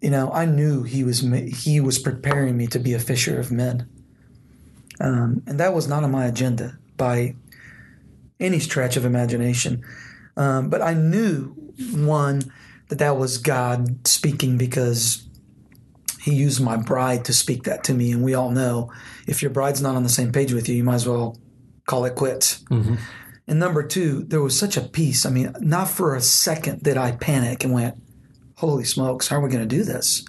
you 0.00 0.10
know, 0.10 0.30
I 0.32 0.46
knew 0.46 0.84
he 0.84 1.02
was 1.02 1.20
he 1.20 1.80
was 1.80 1.98
preparing 1.98 2.56
me 2.56 2.66
to 2.68 2.78
be 2.78 2.94
a 2.94 3.00
fisher 3.00 3.38
of 3.38 3.50
men, 3.50 3.88
um, 5.00 5.42
and 5.46 5.58
that 5.58 5.74
was 5.74 5.88
not 5.88 6.04
on 6.04 6.12
my 6.12 6.26
agenda 6.26 6.78
by 6.96 7.34
any 8.38 8.58
stretch 8.60 8.96
of 8.96 9.04
imagination. 9.04 9.84
Um, 10.36 10.70
but 10.70 10.82
I 10.82 10.94
knew 10.94 11.54
one 11.92 12.42
that 12.88 12.98
that 12.98 13.16
was 13.16 13.38
God 13.38 14.06
speaking 14.06 14.56
because 14.56 15.26
He 16.22 16.34
used 16.34 16.60
my 16.60 16.76
bride 16.76 17.24
to 17.24 17.32
speak 17.32 17.64
that 17.64 17.84
to 17.84 17.94
me, 17.94 18.12
and 18.12 18.22
we 18.22 18.34
all 18.34 18.50
know 18.50 18.92
if 19.26 19.42
your 19.42 19.50
bride's 19.50 19.82
not 19.82 19.96
on 19.96 20.04
the 20.04 20.08
same 20.08 20.30
page 20.30 20.52
with 20.52 20.68
you, 20.68 20.76
you 20.76 20.84
might 20.84 20.94
as 20.94 21.08
well 21.08 21.36
call 21.86 22.04
it 22.04 22.14
quits. 22.14 22.62
Mm-hmm. 22.70 22.94
And 23.48 23.58
number 23.58 23.82
two, 23.82 24.22
there 24.22 24.40
was 24.40 24.56
such 24.56 24.76
a 24.76 24.82
peace. 24.82 25.26
I 25.26 25.30
mean, 25.30 25.52
not 25.60 25.88
for 25.88 26.14
a 26.14 26.20
second 26.20 26.82
did 26.82 26.96
I 26.96 27.12
panic 27.12 27.64
and 27.64 27.72
went, 27.72 28.00
holy 28.56 28.84
smokes, 28.84 29.26
how 29.26 29.36
are 29.36 29.40
we 29.40 29.50
going 29.50 29.68
to 29.68 29.76
do 29.76 29.82
this? 29.82 30.24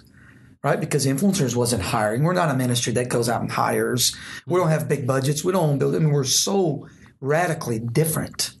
Right? 0.64 0.80
Because 0.80 1.06
influencers 1.06 1.54
wasn't 1.54 1.82
hiring. 1.82 2.24
We're 2.24 2.32
not 2.32 2.50
a 2.50 2.56
ministry 2.56 2.92
that 2.94 3.08
goes 3.08 3.28
out 3.28 3.42
and 3.42 3.52
hires. 3.52 4.16
We 4.46 4.58
don't 4.58 4.70
have 4.70 4.88
big 4.88 5.06
budgets. 5.06 5.44
We 5.44 5.52
don't 5.52 5.78
build. 5.78 5.94
I 5.94 5.98
mean, 5.98 6.10
we're 6.10 6.24
so 6.24 6.88
radically 7.20 7.78
different. 7.78 8.54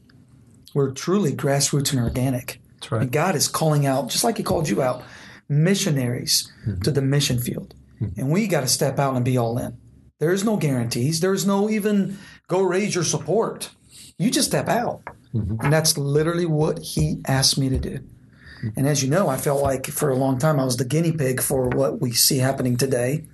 We're 0.72 0.92
truly 0.92 1.32
grassroots 1.32 1.92
and 1.92 2.00
organic. 2.00 2.60
That's 2.74 2.92
right. 2.92 3.02
And 3.02 3.10
God 3.10 3.34
is 3.34 3.48
calling 3.48 3.86
out, 3.86 4.10
just 4.10 4.22
like 4.22 4.36
He 4.36 4.42
called 4.42 4.68
you 4.68 4.82
out, 4.82 5.02
missionaries 5.48 6.50
to 6.82 6.90
the 6.90 7.02
mission 7.02 7.38
field. 7.38 7.74
Mm-hmm. 8.00 8.20
And 8.20 8.30
we 8.30 8.46
got 8.46 8.60
to 8.60 8.68
step 8.68 8.98
out 8.98 9.14
and 9.16 9.24
be 9.24 9.36
all 9.36 9.58
in. 9.58 9.76
There's 10.20 10.44
no 10.44 10.56
guarantees. 10.56 11.20
There's 11.20 11.46
no 11.46 11.68
even 11.68 12.18
go 12.48 12.62
raise 12.62 12.94
your 12.94 13.04
support. 13.04 13.70
You 14.18 14.30
just 14.30 14.48
step 14.48 14.68
out. 14.68 15.02
Mm-hmm. 15.34 15.56
And 15.60 15.72
that's 15.72 15.98
literally 15.98 16.46
what 16.46 16.78
he 16.78 17.20
asked 17.26 17.58
me 17.58 17.68
to 17.68 17.78
do. 17.78 17.98
Mm-hmm. 17.98 18.68
And 18.76 18.88
as 18.88 19.02
you 19.02 19.10
know, 19.10 19.28
I 19.28 19.36
felt 19.36 19.62
like 19.62 19.86
for 19.86 20.10
a 20.10 20.16
long 20.16 20.38
time 20.38 20.60
I 20.60 20.64
was 20.64 20.76
the 20.76 20.84
guinea 20.84 21.12
pig 21.12 21.40
for 21.40 21.68
what 21.68 22.00
we 22.00 22.12
see 22.12 22.38
happening 22.38 22.76
today 22.76 23.26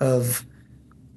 of 0.00 0.44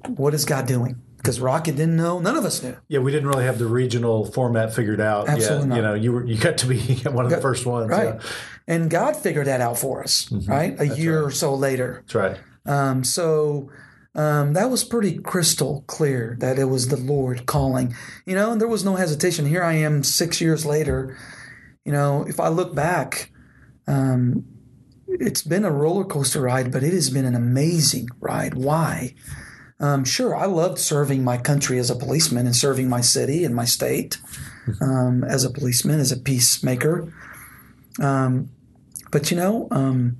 what 0.07 0.33
is 0.33 0.45
God 0.45 0.67
doing? 0.67 1.01
Because 1.17 1.41
Rocky 1.41 1.71
didn't 1.71 1.97
know, 1.97 2.19
none 2.19 2.37
of 2.37 2.45
us 2.45 2.63
knew. 2.63 2.77
Yeah, 2.87 2.99
we 2.99 3.11
didn't 3.11 3.27
really 3.27 3.43
have 3.43 3.59
the 3.59 3.65
regional 3.65 4.25
format 4.31 4.73
figured 4.73 5.01
out. 5.01 5.27
Absolutely 5.27 5.57
yet. 5.57 5.67
not. 5.67 5.75
You 5.75 5.81
know, 5.81 5.93
you 5.93 6.11
were 6.13 6.25
you 6.25 6.37
got 6.37 6.57
to 6.59 6.65
be 6.65 6.77
one 7.03 7.25
of 7.25 7.31
the 7.31 7.41
first 7.41 7.65
ones. 7.65 7.89
Right. 7.89 8.15
Yeah. 8.15 8.29
And 8.69 8.89
God 8.89 9.17
figured 9.17 9.47
that 9.47 9.61
out 9.61 9.79
for 9.79 10.03
us, 10.03 10.31
right? 10.47 10.79
A 10.79 10.95
year 10.95 11.25
or 11.25 11.31
so 11.31 11.55
later. 11.55 12.03
That's 12.05 12.15
right. 12.15 12.37
Um, 12.67 13.03
so 13.03 13.71
um, 14.13 14.53
that 14.53 14.69
was 14.69 14.83
pretty 14.83 15.17
crystal 15.17 15.83
clear 15.87 16.37
that 16.39 16.59
it 16.59 16.65
was 16.65 16.89
the 16.89 16.97
Lord 16.97 17.47
calling. 17.47 17.95
You 18.27 18.35
know, 18.35 18.51
and 18.51 18.61
there 18.61 18.67
was 18.67 18.85
no 18.85 18.95
hesitation. 18.95 19.47
Here 19.47 19.63
I 19.63 19.73
am 19.73 20.03
six 20.03 20.39
years 20.39 20.67
later. 20.67 21.17
You 21.83 21.91
know, 21.91 22.23
if 22.27 22.39
I 22.39 22.49
look 22.49 22.75
back, 22.75 23.31
um, 23.87 24.45
it's 25.07 25.41
been 25.41 25.65
a 25.65 25.71
roller 25.71 26.05
coaster 26.05 26.41
ride, 26.41 26.71
but 26.71 26.83
it 26.83 26.93
has 26.93 27.09
been 27.09 27.25
an 27.25 27.33
amazing 27.33 28.09
ride. 28.19 28.53
Why? 28.53 29.15
Um, 29.79 30.05
sure, 30.05 30.35
I 30.35 30.45
loved 30.45 30.77
serving 30.77 31.23
my 31.23 31.37
country 31.37 31.79
as 31.79 31.89
a 31.89 31.95
policeman 31.95 32.45
and 32.45 32.55
serving 32.55 32.87
my 32.87 33.01
city 33.01 33.45
and 33.45 33.55
my 33.55 33.65
state 33.65 34.19
um, 34.79 35.23
as 35.23 35.43
a 35.43 35.49
policeman, 35.49 35.99
as 35.99 36.11
a 36.11 36.17
peacemaker. 36.17 37.11
Um, 37.99 38.49
but 39.11 39.31
you 39.31 39.37
know, 39.37 39.67
um, 39.71 40.17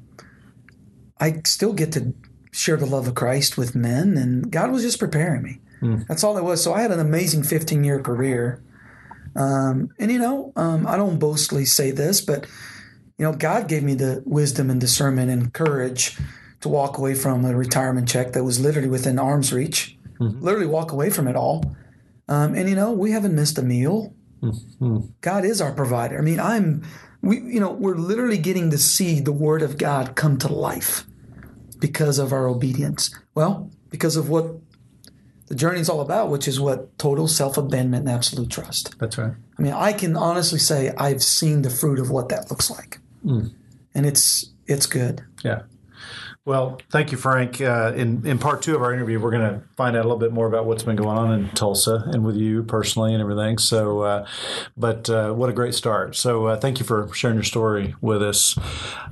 I 1.20 1.42
still 1.46 1.74
get 1.74 1.92
to 1.94 2.14
share 2.52 2.78
the 2.78 2.86
love 2.86 3.08
of 3.08 3.16
Christ 3.16 3.58
with 3.58 3.76
men, 3.76 4.18
and 4.18 4.52
God 4.52 4.72
was 4.72 4.84
just 4.84 5.00
preparing 5.00 5.44
me. 5.44 5.60
That's 6.08 6.24
all 6.24 6.38
it 6.38 6.44
was. 6.44 6.64
So 6.64 6.74
I 6.74 6.82
had 6.82 6.92
an 6.92 7.00
amazing 7.00 7.44
15 7.44 7.84
year 7.84 8.02
career. 8.02 8.62
Um, 9.36 9.90
and 10.00 10.12
you 10.12 10.20
know, 10.20 10.52
um, 10.56 10.86
I 10.88 10.98
don't 10.98 11.20
boastfully 11.20 11.66
say 11.66 11.92
this, 11.92 12.20
but 12.22 12.46
you 13.18 13.26
know, 13.26 13.34
God 13.34 13.68
gave 13.68 13.84
me 13.84 13.94
the 13.94 14.24
wisdom 14.26 14.70
and 14.70 14.80
discernment 14.82 15.30
and 15.30 15.54
courage 15.54 16.18
to 16.62 16.70
walk 16.70 16.98
away 16.98 17.16
from 17.16 17.46
a 17.46 17.56
retirement 17.56 18.10
check 18.10 18.34
that 18.34 18.44
was 18.44 18.60
literally 18.60 18.90
within 18.90 19.20
arm's 19.20 19.54
reach, 19.54 19.98
literally 20.20 20.66
walk 20.68 20.92
away 20.92 21.10
from 21.10 21.28
it 21.28 21.36
all. 21.36 21.64
Um, 22.28 22.56
and 22.56 22.68
you 22.70 22.76
know, 22.76 22.92
we 22.92 23.12
haven't 23.12 23.36
missed 23.36 23.58
a 23.58 23.62
meal. 23.62 24.14
God 25.22 25.46
is 25.46 25.62
our 25.62 25.72
provider. 25.74 26.18
I 26.18 26.22
mean, 26.22 26.40
I'm, 26.40 26.84
we, 27.22 27.40
you 27.40 27.60
know, 27.60 27.72
we're 27.72 27.96
literally 27.96 28.38
getting 28.38 28.70
to 28.72 28.78
see 28.78 29.20
the 29.20 29.32
Word 29.32 29.62
of 29.62 29.78
God 29.78 30.16
come 30.16 30.38
to 30.40 30.48
life 30.48 31.06
because 31.80 32.20
of 32.20 32.32
our 32.34 32.48
obedience. 32.48 33.14
Well, 33.36 33.70
because 33.90 34.16
of 34.16 34.30
what 34.30 34.56
the 35.48 35.56
journey 35.56 35.80
is 35.80 35.90
all 35.90 36.02
about, 36.02 36.30
which 36.30 36.48
is 36.48 36.60
what 36.60 36.98
total 36.98 37.28
self 37.28 37.58
abandonment 37.58 38.08
and 38.08 38.16
absolute 38.16 38.50
trust. 38.50 38.98
That's 39.00 39.18
right. 39.18 39.34
I 39.58 39.62
mean, 39.62 39.74
I 39.74 39.94
can 39.94 40.16
honestly 40.16 40.60
say 40.60 40.94
I've 40.98 41.24
seen 41.24 41.64
the 41.64 41.70
fruit 41.70 42.00
of 42.00 42.10
what 42.10 42.30
that 42.30 42.50
looks 42.50 42.70
like, 42.70 43.00
mm. 43.26 43.52
and 43.94 44.06
it's 44.06 44.52
it's 44.68 44.86
good. 44.86 45.24
Yeah. 45.44 45.64
Well, 46.46 46.80
thank 46.90 47.12
you, 47.12 47.18
Frank. 47.18 47.62
Uh, 47.62 47.94
in 47.96 48.26
in 48.26 48.40
part 48.40 48.62
two 48.62 48.76
of 48.76 48.82
our 48.82 48.92
interview, 48.92 49.20
we're 49.20 49.30
going 49.30 49.54
to 49.54 49.62
find 49.76 49.96
out 49.96 50.00
a 50.00 50.08
little 50.08 50.18
bit 50.18 50.32
more 50.32 50.48
about 50.48 50.66
what's 50.66 50.82
been 50.82 50.96
going 50.96 51.18
on 51.18 51.32
in 51.32 51.50
Tulsa 51.50 52.04
and 52.08 52.26
with 52.26 52.36
you 52.36 52.64
personally 52.64 53.14
and 53.14 53.22
everything. 53.22 53.60
So, 53.60 54.02
uh, 54.02 54.28
but 54.76 55.10
uh, 55.10 55.34
what 55.34 55.50
a 55.50 55.54
great 55.54 55.76
start. 55.76 56.16
So, 56.16 56.48
uh, 56.48 56.58
thank 56.58 56.80
you 56.80 56.86
for 56.86 57.14
sharing 57.14 57.36
your 57.36 57.44
story 57.44 57.94
with 58.02 58.24
us. 58.24 58.58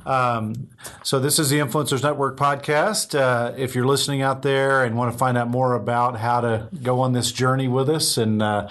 Um, 0.06 0.70
so, 1.04 1.20
this 1.20 1.38
is 1.38 1.50
the 1.50 1.60
Influencers 1.60 2.02
Network 2.02 2.38
podcast. 2.38 3.14
Uh, 3.14 3.54
if 3.56 3.76
you're 3.76 3.86
listening 3.86 4.22
out 4.22 4.42
there 4.42 4.84
and 4.84 4.98
want 4.98 5.12
to 5.12 5.18
find 5.18 5.38
out 5.38 5.48
more 5.48 5.76
about 5.76 6.18
how 6.18 6.42
to 6.42 6.70
go 6.82 7.02
on 7.02 7.14
this 7.14 7.32
journey 7.32 7.68
with 7.68 7.90
us 7.90 8.18
and 8.18 8.42
uh, 8.42 8.68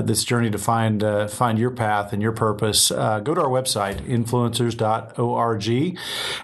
this 0.00 0.24
journey 0.24 0.50
to 0.50 0.58
find 0.58 1.04
uh, 1.04 1.28
find 1.28 1.58
your 1.58 1.70
path 1.70 2.12
and 2.12 2.22
your 2.22 2.32
purpose, 2.32 2.90
uh, 2.90 3.20
go 3.20 3.34
to 3.34 3.42
our 3.42 3.48
website 3.48 4.00
influencers.org. 4.02 5.98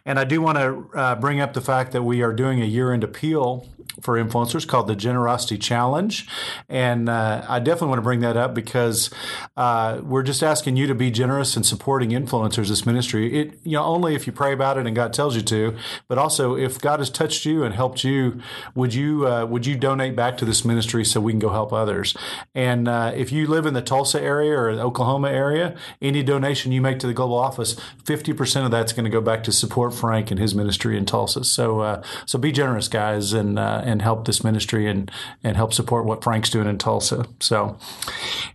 And 0.04 0.18
I 0.18 0.24
do 0.24 0.42
want 0.42 0.58
to 0.58 0.98
uh, 0.98 1.14
bring 1.14 1.40
up 1.40 1.54
the 1.54 1.62
fact 1.62 1.92
that 1.92 2.02
we 2.02 2.20
are 2.22 2.32
doing 2.32 2.60
a 2.60 2.66
year 2.66 2.92
end 2.92 3.04
appeal 3.04 3.66
for 4.00 4.22
influencers 4.22 4.66
called 4.66 4.86
the 4.86 4.96
Generosity 4.96 5.58
Challenge, 5.58 6.26
and 6.68 7.08
uh, 7.08 7.44
I 7.48 7.58
definitely 7.58 7.88
want 7.88 7.98
to 7.98 8.02
bring 8.02 8.20
that 8.20 8.36
up 8.36 8.54
because 8.54 9.10
uh, 9.56 10.00
we're 10.02 10.22
just 10.22 10.42
asking 10.42 10.76
you 10.76 10.86
to 10.86 10.94
be 10.94 11.10
generous 11.10 11.56
in 11.56 11.64
supporting 11.64 12.10
influencers. 12.10 12.68
This 12.68 12.86
ministry, 12.86 13.40
it 13.40 13.58
you 13.64 13.72
know 13.72 13.84
only 13.84 14.14
if 14.14 14.26
you 14.26 14.32
pray 14.32 14.52
about 14.52 14.78
it 14.78 14.86
and 14.86 14.94
God 14.94 15.12
tells 15.12 15.36
you 15.36 15.42
to, 15.42 15.76
but 16.08 16.18
also 16.18 16.56
if 16.56 16.80
God 16.80 16.98
has 16.98 17.10
touched 17.10 17.44
you 17.44 17.64
and 17.64 17.74
helped 17.74 18.04
you, 18.04 18.40
would 18.74 18.94
you 18.94 19.26
uh, 19.26 19.44
would 19.46 19.66
you 19.66 19.76
donate 19.76 20.14
back 20.14 20.36
to 20.38 20.44
this 20.44 20.64
ministry 20.64 21.04
so 21.04 21.20
we 21.20 21.32
can 21.32 21.38
go 21.38 21.50
help 21.50 21.72
others? 21.72 22.16
And 22.54 22.88
uh, 22.88 23.12
if 23.14 23.32
you 23.32 23.46
live 23.46 23.66
in 23.66 23.74
the 23.74 23.82
Tulsa 23.82 24.20
area 24.20 24.58
or 24.58 24.74
the 24.74 24.82
Oklahoma 24.82 25.30
area, 25.30 25.76
any 26.00 26.22
donation 26.22 26.72
you 26.72 26.80
make 26.80 26.98
to 27.00 27.06
the 27.06 27.14
global 27.14 27.36
office, 27.36 27.76
fifty 28.04 28.32
percent 28.32 28.64
of 28.64 28.70
that's 28.70 28.92
going 28.92 29.04
to 29.04 29.10
go 29.10 29.20
back 29.20 29.44
to 29.44 29.52
support 29.52 29.94
Frank 29.94 30.30
and 30.30 30.40
his 30.40 30.54
ministry 30.54 30.96
in 30.96 31.04
Tulsa. 31.04 31.44
So 31.44 31.80
uh, 31.80 32.02
so 32.26 32.38
be 32.38 32.52
generous, 32.52 32.88
guys, 32.88 33.32
and 33.32 33.58
uh, 33.58 33.82
and 33.88 34.02
help 34.02 34.26
this 34.26 34.44
ministry 34.44 34.86
and 34.86 35.10
and 35.42 35.56
help 35.56 35.72
support 35.72 36.04
what 36.04 36.22
Frank's 36.22 36.50
doing 36.50 36.68
in 36.68 36.78
Tulsa. 36.78 37.26
So 37.40 37.78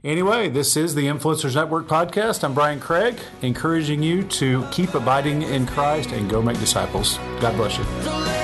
anyway, 0.03 0.49
this 0.49 0.77
is 0.77 0.95
the 0.95 1.07
Influencers 1.07 1.55
Network 1.55 1.87
podcast. 1.87 2.43
I'm 2.43 2.53
Brian 2.53 2.79
Craig, 2.79 3.19
encouraging 3.41 4.03
you 4.03 4.23
to 4.23 4.65
keep 4.71 4.93
abiding 4.93 5.41
in 5.41 5.65
Christ 5.65 6.11
and 6.11 6.29
go 6.29 6.41
make 6.41 6.59
disciples. 6.59 7.17
God 7.39 7.55
bless 7.55 7.77
you. 7.77 8.42